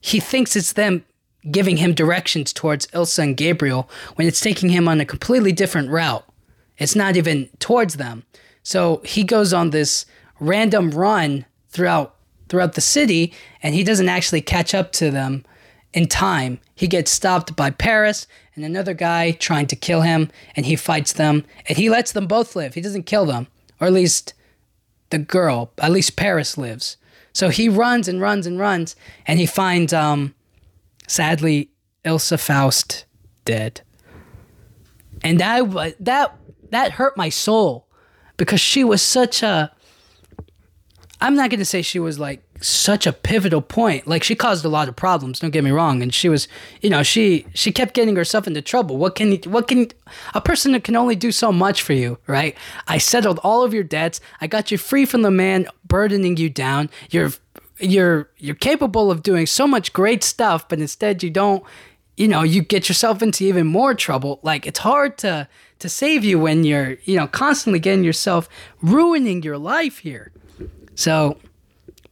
he 0.00 0.20
thinks 0.20 0.56
it's 0.56 0.72
them 0.72 1.04
giving 1.50 1.78
him 1.78 1.94
directions 1.94 2.52
towards 2.52 2.88
Elsa 2.92 3.22
and 3.22 3.36
Gabriel 3.36 3.88
when 4.16 4.26
it's 4.26 4.40
taking 4.40 4.70
him 4.70 4.88
on 4.88 5.00
a 5.00 5.06
completely 5.06 5.52
different 5.52 5.90
route. 5.90 6.24
It's 6.76 6.96
not 6.96 7.16
even 7.16 7.48
towards 7.58 7.94
them. 7.96 8.24
So 8.62 9.00
he 9.04 9.24
goes 9.24 9.52
on 9.52 9.70
this 9.70 10.06
random 10.40 10.90
run 10.90 11.46
throughout 11.68 12.14
throughout 12.48 12.74
the 12.74 12.80
city 12.80 13.32
and 13.62 13.74
he 13.74 13.84
doesn't 13.84 14.08
actually 14.08 14.40
catch 14.40 14.74
up 14.74 14.90
to 14.92 15.10
them 15.10 15.44
in 15.92 16.06
time. 16.06 16.58
He 16.74 16.86
gets 16.86 17.10
stopped 17.10 17.56
by 17.56 17.70
Paris 17.70 18.26
and 18.56 18.64
another 18.64 18.94
guy 18.94 19.32
trying 19.32 19.66
to 19.66 19.76
kill 19.76 20.02
him 20.02 20.30
and 20.56 20.66
he 20.66 20.76
fights 20.76 21.12
them 21.12 21.44
and 21.68 21.76
he 21.76 21.90
lets 21.90 22.12
them 22.12 22.26
both 22.26 22.56
live. 22.56 22.74
He 22.74 22.80
doesn't 22.80 23.04
kill 23.04 23.26
them. 23.26 23.48
Or 23.80 23.86
at 23.86 23.92
least 23.92 24.34
the 25.10 25.18
girl, 25.18 25.72
at 25.78 25.92
least 25.92 26.16
Paris 26.16 26.58
lives. 26.58 26.96
So 27.32 27.50
he 27.50 27.68
runs 27.68 28.08
and 28.08 28.20
runs 28.20 28.46
and 28.46 28.58
runs 28.58 28.96
and 29.26 29.38
he 29.38 29.46
finds 29.46 29.92
um 29.92 30.34
sadly 31.06 31.70
Ilsa 32.04 32.40
Faust 32.40 33.04
dead. 33.44 33.82
And 35.22 35.38
that 35.40 35.96
that 36.00 36.36
that 36.70 36.92
hurt 36.92 37.16
my 37.16 37.28
soul 37.28 37.86
because 38.36 38.60
she 38.60 38.84
was 38.84 39.02
such 39.02 39.42
a 39.42 39.72
I'm 41.20 41.34
not 41.34 41.50
going 41.50 41.58
to 41.58 41.64
say 41.64 41.82
she 41.82 41.98
was 41.98 42.18
like 42.18 42.42
such 42.60 43.06
a 43.06 43.12
pivotal 43.12 43.60
point. 43.60 44.06
Like 44.06 44.22
she 44.22 44.34
caused 44.34 44.64
a 44.64 44.68
lot 44.68 44.88
of 44.88 44.94
problems, 44.94 45.40
don't 45.40 45.50
get 45.50 45.64
me 45.64 45.70
wrong, 45.70 46.00
and 46.02 46.14
she 46.14 46.28
was, 46.28 46.46
you 46.80 46.90
know, 46.90 47.02
she 47.02 47.46
she 47.54 47.72
kept 47.72 47.94
getting 47.94 48.14
herself 48.14 48.46
into 48.46 48.62
trouble. 48.62 48.96
What 48.96 49.16
can 49.16 49.34
what 49.44 49.66
can 49.68 49.90
a 50.34 50.40
person 50.40 50.72
that 50.72 50.84
can 50.84 50.96
only 50.96 51.16
do 51.16 51.32
so 51.32 51.50
much 51.50 51.82
for 51.82 51.92
you, 51.92 52.18
right? 52.26 52.56
I 52.86 52.98
settled 52.98 53.40
all 53.42 53.64
of 53.64 53.74
your 53.74 53.82
debts. 53.82 54.20
I 54.40 54.46
got 54.46 54.70
you 54.70 54.78
free 54.78 55.04
from 55.04 55.22
the 55.22 55.30
man 55.30 55.66
burdening 55.86 56.36
you 56.36 56.50
down. 56.50 56.88
You're 57.10 57.32
you're 57.80 58.28
you're 58.38 58.54
capable 58.54 59.10
of 59.10 59.22
doing 59.22 59.46
so 59.46 59.66
much 59.66 59.92
great 59.92 60.22
stuff, 60.22 60.68
but 60.68 60.78
instead 60.78 61.22
you 61.22 61.30
don't, 61.30 61.64
you 62.16 62.28
know, 62.28 62.42
you 62.42 62.62
get 62.62 62.88
yourself 62.88 63.22
into 63.22 63.44
even 63.44 63.66
more 63.66 63.94
trouble. 63.94 64.38
Like 64.42 64.66
it's 64.66 64.80
hard 64.80 65.18
to 65.18 65.48
to 65.80 65.88
save 65.88 66.24
you 66.24 66.38
when 66.38 66.64
you're, 66.64 66.96
you 67.04 67.16
know, 67.16 67.26
constantly 67.26 67.78
getting 67.78 68.04
yourself 68.04 68.48
ruining 68.82 69.42
your 69.42 69.58
life 69.58 69.98
here. 69.98 70.32
So, 70.98 71.36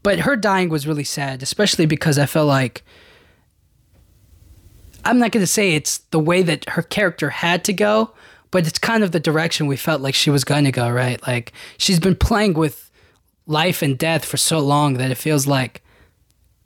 but 0.04 0.20
her 0.20 0.36
dying 0.36 0.68
was 0.68 0.86
really 0.86 1.02
sad, 1.02 1.42
especially 1.42 1.86
because 1.86 2.20
I 2.20 2.26
felt 2.26 2.46
like 2.46 2.84
I'm 5.04 5.18
not 5.18 5.32
going 5.32 5.42
to 5.42 5.46
say 5.48 5.72
it's 5.72 5.98
the 6.12 6.20
way 6.20 6.42
that 6.42 6.68
her 6.68 6.82
character 6.82 7.30
had 7.30 7.64
to 7.64 7.72
go, 7.72 8.12
but 8.52 8.64
it's 8.64 8.78
kind 8.78 9.02
of 9.02 9.10
the 9.10 9.18
direction 9.18 9.66
we 9.66 9.74
felt 9.76 10.02
like 10.02 10.14
she 10.14 10.30
was 10.30 10.44
going 10.44 10.62
to 10.66 10.70
go, 10.70 10.88
right? 10.88 11.20
Like 11.26 11.52
she's 11.78 11.98
been 11.98 12.14
playing 12.14 12.54
with 12.54 12.92
life 13.44 13.82
and 13.82 13.98
death 13.98 14.24
for 14.24 14.36
so 14.36 14.60
long 14.60 14.94
that 14.98 15.10
it 15.10 15.16
feels 15.16 15.48
like, 15.48 15.82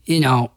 you 0.05 0.21
know, 0.21 0.51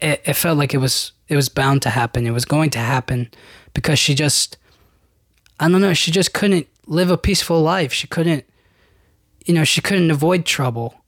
it, 0.00 0.22
it 0.24 0.34
felt 0.34 0.56
like 0.56 0.72
it 0.72 0.78
was 0.78 1.10
it 1.26 1.34
was 1.34 1.48
bound 1.48 1.82
to 1.82 1.90
happen. 1.90 2.28
It 2.28 2.30
was 2.30 2.44
going 2.44 2.70
to 2.70 2.78
happen 2.78 3.28
because 3.72 3.98
she 3.98 4.14
just 4.14 4.56
I 5.58 5.68
don't 5.68 5.80
know, 5.80 5.94
she 5.94 6.12
just 6.12 6.32
couldn't 6.32 6.68
live 6.86 7.10
a 7.10 7.18
peaceful 7.18 7.60
life. 7.60 7.92
She 7.92 8.06
couldn't 8.06 8.44
you 9.44 9.54
know, 9.54 9.64
she 9.64 9.80
couldn't 9.80 10.10
avoid 10.10 10.44
trouble. 10.44 11.00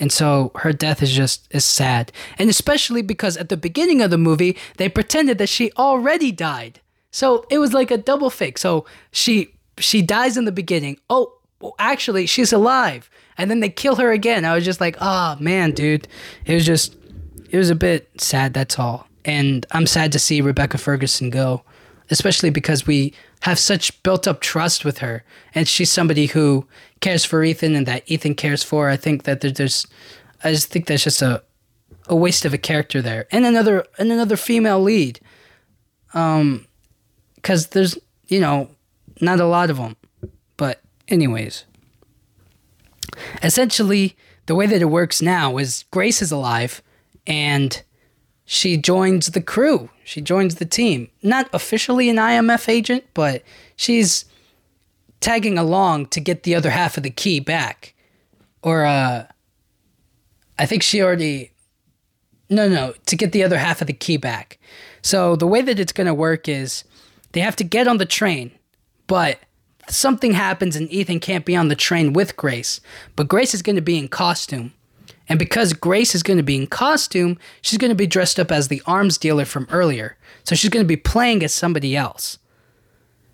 And 0.00 0.12
so 0.12 0.52
her 0.56 0.72
death 0.72 1.02
is 1.02 1.12
just 1.12 1.48
is 1.50 1.64
sad. 1.64 2.12
And 2.38 2.48
especially 2.48 3.02
because 3.02 3.36
at 3.36 3.48
the 3.48 3.56
beginning 3.56 4.00
of 4.00 4.10
the 4.10 4.18
movie, 4.18 4.56
they 4.76 4.88
pretended 4.88 5.38
that 5.38 5.48
she 5.48 5.72
already 5.72 6.30
died. 6.30 6.80
So 7.10 7.44
it 7.50 7.58
was 7.58 7.72
like 7.72 7.90
a 7.90 7.98
double 7.98 8.30
fake. 8.30 8.58
So 8.58 8.84
she 9.10 9.54
she 9.78 10.02
dies 10.02 10.36
in 10.36 10.44
the 10.44 10.52
beginning. 10.52 10.98
Oh, 11.10 11.34
well, 11.60 11.74
actually, 11.78 12.26
she's 12.26 12.52
alive. 12.52 13.10
And 13.36 13.50
then 13.50 13.60
they 13.60 13.68
kill 13.68 13.96
her 13.96 14.12
again. 14.12 14.44
I 14.44 14.54
was 14.54 14.64
just 14.64 14.80
like, 14.80 14.96
oh 15.00 15.36
man, 15.40 15.72
dude. 15.72 16.06
It 16.44 16.54
was 16.54 16.66
just 16.66 16.96
it 17.50 17.56
was 17.56 17.70
a 17.70 17.74
bit 17.74 18.08
sad, 18.20 18.54
that's 18.54 18.78
all. 18.78 19.06
And 19.24 19.66
I'm 19.72 19.86
sad 19.86 20.12
to 20.12 20.18
see 20.18 20.40
Rebecca 20.40 20.78
Ferguson 20.78 21.30
go, 21.30 21.62
especially 22.10 22.50
because 22.50 22.86
we 22.86 23.14
have 23.40 23.58
such 23.58 24.02
built 24.02 24.26
up 24.26 24.40
trust 24.40 24.84
with 24.84 24.98
her. 24.98 25.24
And 25.54 25.68
she's 25.68 25.92
somebody 25.92 26.26
who 26.26 26.66
cares 27.00 27.24
for 27.24 27.42
Ethan 27.44 27.74
and 27.74 27.86
that 27.86 28.02
Ethan 28.06 28.34
cares 28.34 28.62
for. 28.62 28.88
I 28.88 28.96
think 28.96 29.24
that 29.24 29.40
there's, 29.40 29.86
I 30.42 30.52
just 30.52 30.68
think 30.68 30.86
that's 30.86 31.04
just 31.04 31.22
a, 31.22 31.42
a 32.06 32.16
waste 32.16 32.44
of 32.44 32.54
a 32.54 32.58
character 32.58 33.02
there. 33.02 33.26
And 33.30 33.44
another, 33.44 33.84
and 33.98 34.10
another 34.10 34.36
female 34.36 34.80
lead. 34.80 35.20
Um, 36.14 36.66
cause 37.42 37.68
there's, 37.68 37.98
you 38.26 38.40
know, 38.40 38.70
not 39.20 39.40
a 39.40 39.46
lot 39.46 39.70
of 39.70 39.76
them. 39.76 39.96
But 40.56 40.80
anyways, 41.08 41.64
essentially 43.42 44.16
the 44.46 44.54
way 44.54 44.66
that 44.66 44.82
it 44.82 44.86
works 44.86 45.20
now 45.20 45.58
is 45.58 45.84
Grace 45.90 46.22
is 46.22 46.32
alive 46.32 46.82
and 47.26 47.82
she 48.46 48.78
joins 48.78 49.28
the 49.28 49.42
crew. 49.42 49.90
She 50.08 50.22
joins 50.22 50.54
the 50.54 50.64
team. 50.64 51.10
Not 51.22 51.50
officially 51.52 52.08
an 52.08 52.16
IMF 52.16 52.66
agent, 52.66 53.04
but 53.12 53.42
she's 53.76 54.24
tagging 55.20 55.58
along 55.58 56.06
to 56.06 56.20
get 56.20 56.44
the 56.44 56.54
other 56.54 56.70
half 56.70 56.96
of 56.96 57.02
the 57.02 57.10
key 57.10 57.40
back. 57.40 57.92
Or 58.62 58.86
uh 58.86 59.26
I 60.58 60.64
think 60.64 60.82
she 60.82 61.02
already 61.02 61.52
no 62.48 62.70
no, 62.70 62.94
to 63.04 63.16
get 63.16 63.32
the 63.32 63.44
other 63.44 63.58
half 63.58 63.82
of 63.82 63.86
the 63.86 63.92
key 63.92 64.16
back. 64.16 64.58
So 65.02 65.36
the 65.36 65.46
way 65.46 65.60
that 65.60 65.78
it's 65.78 65.92
going 65.92 66.06
to 66.06 66.14
work 66.14 66.48
is 66.48 66.84
they 67.32 67.40
have 67.40 67.56
to 67.56 67.64
get 67.64 67.86
on 67.86 67.98
the 67.98 68.06
train, 68.06 68.50
but 69.08 69.38
something 69.90 70.32
happens 70.32 70.74
and 70.74 70.90
Ethan 70.90 71.20
can't 71.20 71.44
be 71.44 71.54
on 71.54 71.68
the 71.68 71.76
train 71.76 72.14
with 72.14 72.34
Grace, 72.34 72.80
but 73.14 73.28
Grace 73.28 73.52
is 73.52 73.60
going 73.60 73.76
to 73.76 73.82
be 73.82 73.98
in 73.98 74.08
costume. 74.08 74.72
And 75.28 75.38
because 75.38 75.72
Grace 75.72 76.14
is 76.14 76.22
going 76.22 76.38
to 76.38 76.42
be 76.42 76.56
in 76.56 76.66
costume, 76.66 77.38
she's 77.60 77.78
going 77.78 77.90
to 77.90 77.94
be 77.94 78.06
dressed 78.06 78.40
up 78.40 78.50
as 78.50 78.68
the 78.68 78.82
arms 78.86 79.18
dealer 79.18 79.44
from 79.44 79.66
earlier. 79.70 80.16
So 80.44 80.54
she's 80.54 80.70
going 80.70 80.84
to 80.84 80.88
be 80.88 80.96
playing 80.96 81.42
as 81.42 81.52
somebody 81.52 81.96
else. 81.96 82.38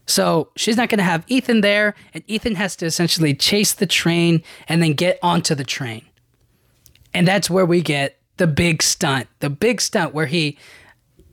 So 0.06 0.50
she's 0.56 0.76
not 0.76 0.88
going 0.88 0.98
to 0.98 1.04
have 1.04 1.24
Ethan 1.28 1.62
there, 1.62 1.94
and 2.12 2.22
Ethan 2.26 2.56
has 2.56 2.76
to 2.76 2.86
essentially 2.86 3.34
chase 3.34 3.72
the 3.72 3.86
train 3.86 4.42
and 4.68 4.82
then 4.82 4.92
get 4.92 5.18
onto 5.22 5.54
the 5.54 5.64
train. 5.64 6.04
And 7.14 7.26
that's 7.26 7.48
where 7.48 7.64
we 7.64 7.80
get 7.80 8.18
the 8.36 8.46
big 8.46 8.82
stunt. 8.82 9.28
The 9.38 9.48
big 9.48 9.80
stunt 9.80 10.12
where 10.12 10.26
he 10.26 10.58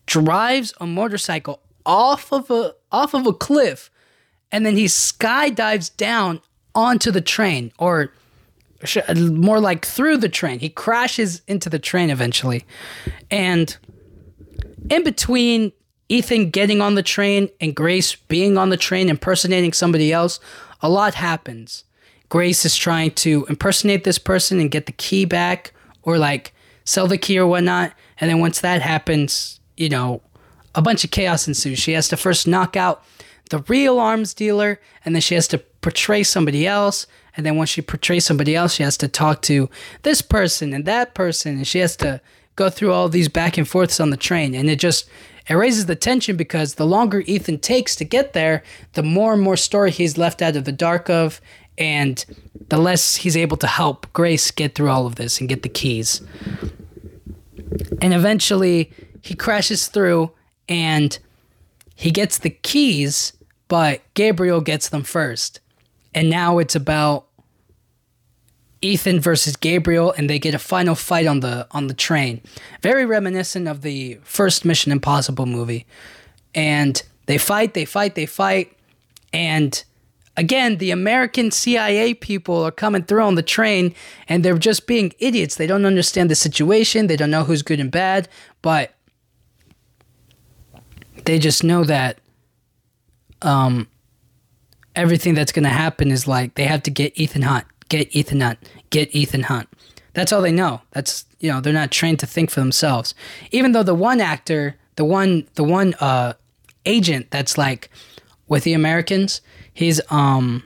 drives 0.06 0.74
a 0.80 0.86
motorcycle 0.86 1.62
off 1.86 2.32
of 2.32 2.52
a 2.52 2.76
off 2.92 3.14
of 3.14 3.26
a 3.26 3.34
cliff 3.34 3.90
and 4.52 4.66
then 4.66 4.76
he 4.76 4.86
skydives 4.86 5.96
down 5.96 6.42
onto 6.76 7.12
the 7.12 7.22
train 7.22 7.72
or 7.80 8.14
more 9.16 9.60
like 9.60 9.86
through 9.86 10.18
the 10.18 10.30
train. 10.30 10.60
He 10.60 10.70
crashes 10.70 11.42
into 11.48 11.70
the 11.70 11.80
train 11.80 12.10
eventually. 12.10 12.66
And 13.30 13.76
in 14.90 15.04
between 15.04 15.72
Ethan 16.10 16.50
getting 16.50 16.82
on 16.82 16.96
the 16.96 17.04
train 17.04 17.50
and 17.60 17.76
Grace 17.76 18.16
being 18.16 18.58
on 18.58 18.70
the 18.70 18.78
train 18.78 19.10
impersonating 19.10 19.74
somebody 19.74 20.12
else, 20.12 20.40
a 20.82 20.90
lot 20.90 21.14
happens. 21.14 21.84
Grace 22.30 22.66
is 22.66 22.76
trying 22.76 23.12
to 23.12 23.46
impersonate 23.50 24.04
this 24.04 24.18
person 24.18 24.60
and 24.60 24.72
get 24.72 24.86
the 24.86 24.92
key 24.94 25.26
back 25.26 25.74
or 26.04 26.18
like 26.18 26.54
sell 26.86 27.08
the 27.08 27.18
key 27.18 27.38
or 27.38 27.48
whatnot. 27.48 27.94
And 28.20 28.30
then 28.30 28.40
once 28.40 28.62
that 28.62 28.82
happens, 28.82 29.60
you 29.78 29.90
know, 29.90 30.22
a 30.74 30.82
bunch 30.82 31.04
of 31.04 31.12
chaos 31.12 31.48
ensues. 31.48 31.80
She 31.80 31.94
has 31.94 32.08
to 32.10 32.18
first 32.18 32.48
knock 32.48 32.76
out 32.76 33.04
the 33.50 33.60
real 33.68 34.00
arms 34.00 34.34
dealer 34.34 34.80
and 35.04 35.14
then 35.14 35.22
she 35.22 35.36
has 35.36 35.48
to 35.50 35.58
portray 35.58 36.24
somebody 36.24 36.66
else 36.66 37.06
and 37.36 37.46
then 37.46 37.56
once 37.56 37.70
she 37.70 37.82
portrays 37.82 38.26
somebody 38.26 38.56
else, 38.56 38.74
she 38.74 38.84
has 38.84 38.98
to 38.98 39.08
talk 39.08 39.42
to 39.44 39.70
this 40.04 40.22
person 40.22 40.74
and 40.74 40.86
that 40.86 41.14
person, 41.14 41.58
and 41.58 41.68
she 41.68 41.80
has 41.80 41.96
to 41.98 42.22
go 42.56 42.70
through 42.70 42.92
all 42.92 43.10
these 43.10 43.30
back 43.30 43.58
and 43.58 43.68
forths 43.68 44.00
on 44.00 44.10
the 44.10 44.18
train. 44.18 44.54
And 44.54 44.70
it 44.70 44.80
just 44.80 45.10
it 45.50 45.56
raises 45.56 45.86
the 45.86 45.96
tension 45.96 46.38
because 46.38 46.76
the 46.76 46.86
longer 46.86 47.22
Ethan 47.22 47.60
takes 47.60 47.96
to 47.98 48.06
get 48.06 48.34
there, 48.34 48.64
the 48.94 49.04
more 49.04 49.34
and 49.34 49.42
more 49.42 49.58
story 49.58 49.92
he's 49.92 50.18
left 50.18 50.42
out 50.42 50.56
of 50.56 50.66
the 50.66 50.72
dark 50.72 51.10
of, 51.10 51.42
and 51.78 52.24
the 52.70 52.78
less 52.78 53.18
he's 53.18 53.38
able 53.38 53.58
to 53.58 53.68
help 53.68 54.12
Grace 54.14 54.52
get 54.52 54.76
through 54.76 54.90
all 54.90 55.06
of 55.06 55.16
this 55.16 55.40
and 55.40 55.50
get 55.50 55.64
the 55.64 55.70
keys. 55.70 56.22
And 58.02 58.14
eventually 58.14 58.92
he 59.22 59.34
crashes 59.34 59.88
through 59.88 60.32
and 60.68 61.18
he 61.96 62.12
gets 62.12 62.38
the 62.38 62.50
keys, 62.50 63.34
but 63.68 64.02
Gabriel 64.14 64.62
gets 64.62 64.90
them 64.90 65.04
first 65.04 65.60
and 66.14 66.30
now 66.30 66.58
it's 66.58 66.76
about 66.76 67.28
Ethan 68.82 69.20
versus 69.20 69.56
Gabriel, 69.56 70.14
and 70.18 70.30
they 70.30 70.40
get 70.40 70.54
a 70.54 70.60
final 70.60 70.96
fight 70.96 71.28
on 71.28 71.42
the 71.42 71.68
on 71.72 71.88
the 71.88 71.94
train. 71.94 72.42
Very 72.82 73.06
reminiscent 73.06 73.68
of 73.68 73.82
the 73.82 74.20
first 74.24 74.66
Mission 74.66 74.92
Impossible 74.92 75.46
movie. 75.46 75.86
And 76.54 77.02
they 77.28 77.38
fight, 77.38 77.74
they 77.74 77.86
fight, 77.86 78.16
they 78.16 78.26
fight, 78.26 78.76
and 79.32 79.84
again, 80.36 80.78
the 80.78 80.92
American 80.92 81.52
CIA 81.52 82.14
people 82.14 82.62
are 82.64 82.72
coming 82.72 83.04
through 83.04 83.24
on 83.24 83.36
the 83.36 83.44
train, 83.44 83.94
and 84.28 84.44
they're 84.44 84.58
just 84.58 84.88
being 84.88 85.14
idiots. 85.20 85.56
They 85.56 85.68
don't 85.68 85.86
understand 85.86 86.30
the 86.30 86.36
situation. 86.36 87.08
They 87.08 87.16
don't 87.16 87.32
know 87.32 87.44
who's 87.44 87.62
good 87.62 87.80
and 87.80 87.92
bad, 87.92 88.28
but 88.62 88.94
they 91.26 91.40
just 91.40 91.64
know 91.64 91.84
that 91.84 92.20
um, 93.42 93.88
everything 94.96 95.34
that's 95.34 95.52
going 95.52 95.64
to 95.64 95.70
happen 95.70 96.12
is 96.12 96.28
like 96.28 96.56
they 96.56 96.66
have 96.66 96.84
to 96.84 96.92
get 96.92 97.18
Ethan 97.18 97.44
Hunt, 97.44 97.66
get 97.90 98.14
Ethan 98.16 98.42
Hunt, 98.42 98.60
get 98.90 99.14
Ethan 99.16 99.44
Hunt. 99.44 99.68
That's 100.14 100.34
all 100.34 100.42
they 100.42 100.52
know. 100.52 100.82
That's 100.92 101.26
you 101.40 101.52
know 101.52 101.62
they're 101.62 101.74
not 101.74 101.92
trained 101.92 102.20
to 102.20 102.28
think 102.28 102.50
for 102.52 102.60
themselves. 102.60 103.16
Even 103.52 103.72
though 103.72 103.84
the 103.84 103.96
one 103.96 104.20
actor, 104.20 104.76
the 104.96 105.06
one 105.06 105.48
the 105.56 105.64
one 105.64 105.94
uh, 105.96 106.34
agent 106.86 107.32
that's 107.32 107.58
like 107.58 107.90
with 108.48 108.64
the 108.64 108.74
Americans, 108.74 109.42
he's 109.74 110.02
um 110.12 110.64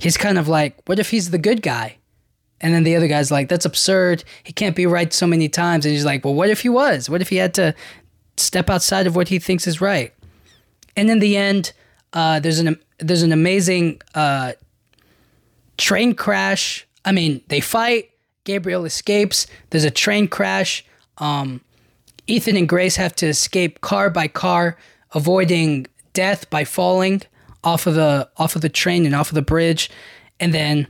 he's 0.00 0.16
kind 0.16 0.38
of 0.38 0.48
like, 0.48 0.76
what 0.86 0.98
if 0.98 1.10
he's 1.10 1.30
the 1.30 1.38
good 1.38 1.62
guy? 1.62 1.96
And 2.60 2.74
then 2.74 2.82
the 2.82 2.96
other 2.96 3.06
guy's 3.06 3.30
like, 3.30 3.48
that's 3.48 3.64
absurd. 3.64 4.24
He 4.42 4.52
can't 4.52 4.74
be 4.74 4.86
right 4.86 5.12
so 5.12 5.26
many 5.26 5.48
times. 5.48 5.84
And 5.84 5.92
he's 5.92 6.04
like, 6.04 6.24
well, 6.24 6.34
what 6.34 6.50
if 6.50 6.62
he 6.62 6.68
was? 6.68 7.08
What 7.08 7.20
if 7.20 7.28
he 7.28 7.36
had 7.36 7.54
to 7.54 7.74
step 8.36 8.68
outside 8.68 9.06
of 9.06 9.14
what 9.14 9.28
he 9.28 9.38
thinks 9.38 9.66
is 9.66 9.80
right? 9.80 10.12
And 10.96 11.08
in 11.10 11.20
the 11.20 11.36
end, 11.36 11.72
uh, 12.12 12.40
there's 12.40 12.58
an 12.58 12.78
there's 12.98 13.22
an 13.22 13.32
amazing 13.32 14.00
uh, 14.14 14.52
train 15.76 16.14
crash. 16.14 16.86
I 17.04 17.12
mean, 17.12 17.42
they 17.48 17.60
fight. 17.60 18.10
Gabriel 18.44 18.84
escapes. 18.84 19.46
There's 19.70 19.84
a 19.84 19.90
train 19.90 20.26
crash. 20.26 20.84
Um, 21.18 21.60
Ethan 22.26 22.56
and 22.56 22.68
Grace 22.68 22.96
have 22.96 23.14
to 23.16 23.26
escape 23.26 23.80
car 23.80 24.10
by 24.10 24.28
car, 24.28 24.76
avoiding 25.14 25.86
death 26.12 26.48
by 26.50 26.64
falling 26.64 27.22
off 27.64 27.86
of 27.86 27.94
the 27.94 28.28
off 28.36 28.56
of 28.56 28.62
the 28.62 28.68
train 28.68 29.04
and 29.04 29.14
off 29.14 29.30
of 29.30 29.34
the 29.34 29.42
bridge, 29.42 29.90
and 30.38 30.54
then 30.54 30.86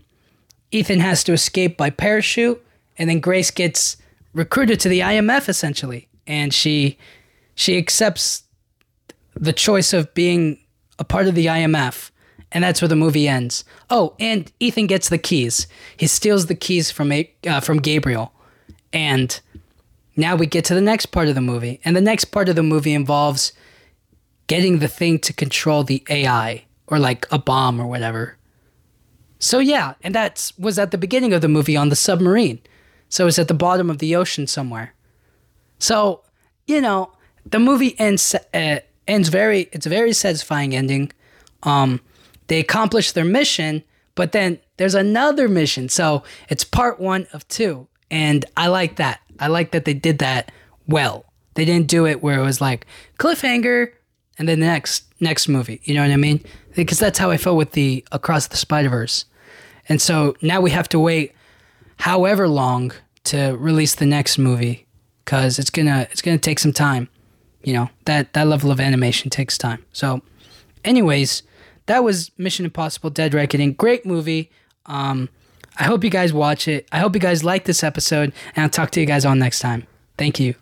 Ethan 0.70 1.00
has 1.00 1.24
to 1.24 1.32
escape 1.32 1.76
by 1.76 1.90
parachute, 1.90 2.62
and 2.98 3.08
then 3.08 3.20
Grace 3.20 3.50
gets 3.50 3.96
recruited 4.32 4.78
to 4.80 4.88
the 4.88 5.00
IMF 5.00 5.48
essentially, 5.48 6.08
and 6.26 6.52
she 6.52 6.98
she 7.54 7.76
accepts 7.76 8.44
the 9.34 9.52
choice 9.52 9.92
of 9.92 10.12
being 10.14 10.58
a 10.98 11.04
part 11.04 11.26
of 11.26 11.34
the 11.34 11.46
IMF, 11.46 12.10
and 12.52 12.64
that's 12.64 12.80
where 12.80 12.88
the 12.88 12.96
movie 12.96 13.28
ends. 13.28 13.64
Oh, 13.90 14.14
and 14.18 14.50
Ethan 14.60 14.86
gets 14.86 15.08
the 15.08 15.18
keys. 15.18 15.66
He 15.96 16.06
steals 16.06 16.46
the 16.46 16.54
keys 16.54 16.90
from 16.90 17.12
uh, 17.12 17.60
from 17.60 17.78
Gabriel, 17.78 18.32
and 18.92 19.40
now 20.16 20.34
we 20.34 20.46
get 20.46 20.64
to 20.66 20.74
the 20.74 20.80
next 20.80 21.06
part 21.06 21.28
of 21.28 21.34
the 21.34 21.40
movie, 21.40 21.80
and 21.84 21.94
the 21.94 22.00
next 22.00 22.26
part 22.26 22.48
of 22.48 22.56
the 22.56 22.62
movie 22.62 22.94
involves 22.94 23.52
getting 24.46 24.78
the 24.78 24.88
thing 24.88 25.18
to 25.20 25.32
control 25.32 25.84
the 25.84 26.02
AI 26.08 26.64
or 26.86 26.98
like 26.98 27.26
a 27.30 27.38
bomb 27.38 27.80
or 27.80 27.86
whatever. 27.86 28.36
So 29.38 29.58
yeah, 29.60 29.94
and 30.02 30.14
that 30.14 30.52
was 30.58 30.78
at 30.78 30.90
the 30.90 30.98
beginning 30.98 31.32
of 31.32 31.42
the 31.42 31.48
movie 31.48 31.76
on 31.76 31.90
the 31.90 31.96
submarine. 31.96 32.60
So 33.08 33.26
it's 33.26 33.38
at 33.38 33.48
the 33.48 33.54
bottom 33.54 33.88
of 33.88 33.98
the 33.98 34.16
ocean 34.16 34.46
somewhere. 34.46 34.94
So, 35.78 36.22
you 36.66 36.80
know, 36.80 37.12
the 37.46 37.58
movie 37.58 37.98
ends 37.98 38.34
uh, 38.52 38.80
ends 39.08 39.28
very 39.28 39.68
it's 39.72 39.86
a 39.86 39.90
very 39.90 40.12
satisfying 40.12 40.74
ending. 40.74 41.10
Um 41.64 42.00
they 42.48 42.60
accomplish 42.60 43.12
their 43.12 43.24
mission, 43.24 43.82
but 44.14 44.32
then 44.32 44.58
there's 44.78 44.94
another 44.94 45.48
mission. 45.48 45.88
So, 45.88 46.24
it's 46.48 46.64
part 46.64 46.98
1 46.98 47.26
of 47.32 47.46
2, 47.48 47.86
and 48.10 48.44
I 48.56 48.68
like 48.68 48.96
that. 48.96 49.20
I 49.38 49.48
like 49.48 49.72
that 49.72 49.84
they 49.84 49.94
did 49.94 50.18
that 50.18 50.50
well. 50.86 51.26
They 51.54 51.64
didn't 51.64 51.88
do 51.88 52.06
it 52.06 52.22
where 52.22 52.38
it 52.38 52.42
was 52.42 52.60
like 52.60 52.86
cliffhanger 53.18 53.92
and 54.38 54.48
then 54.48 54.60
the 54.60 54.66
next 54.66 55.04
next 55.20 55.48
movie. 55.48 55.80
You 55.84 55.94
know 55.94 56.02
what 56.02 56.12
I 56.12 56.16
mean? 56.16 56.42
Because 56.74 56.98
that's 56.98 57.18
how 57.18 57.30
I 57.30 57.36
felt 57.36 57.56
with 57.56 57.72
the 57.72 58.04
Across 58.12 58.48
the 58.48 58.56
Spider 58.56 58.88
Verse. 58.88 59.24
And 59.88 60.00
so 60.00 60.36
now 60.42 60.60
we 60.60 60.70
have 60.70 60.88
to 60.90 60.98
wait 60.98 61.32
however 61.98 62.48
long 62.48 62.92
to 63.24 63.56
release 63.58 63.96
the 63.96 64.06
next 64.06 64.38
movie 64.38 64.86
because 65.24 65.58
it's 65.58 65.70
gonna 65.70 66.06
it's 66.10 66.22
gonna 66.22 66.38
take 66.38 66.58
some 66.58 66.72
time. 66.72 67.08
You 67.68 67.74
know 67.74 67.90
that 68.06 68.32
that 68.32 68.46
level 68.46 68.70
of 68.70 68.80
animation 68.80 69.28
takes 69.28 69.58
time. 69.58 69.84
So, 69.92 70.22
anyways, 70.86 71.42
that 71.84 72.02
was 72.02 72.30
Mission 72.38 72.64
Impossible: 72.64 73.10
Dead 73.10 73.34
Reckoning. 73.34 73.74
Great 73.74 74.06
movie. 74.06 74.50
Um, 74.86 75.28
I 75.78 75.84
hope 75.84 76.02
you 76.02 76.08
guys 76.08 76.32
watch 76.32 76.66
it. 76.66 76.88
I 76.90 76.98
hope 76.98 77.14
you 77.14 77.20
guys 77.20 77.44
like 77.44 77.66
this 77.66 77.84
episode, 77.84 78.32
and 78.56 78.62
I'll 78.62 78.70
talk 78.70 78.90
to 78.92 79.00
you 79.00 79.06
guys 79.06 79.26
all 79.26 79.34
next 79.34 79.60
time. 79.60 79.86
Thank 80.16 80.40
you. 80.40 80.54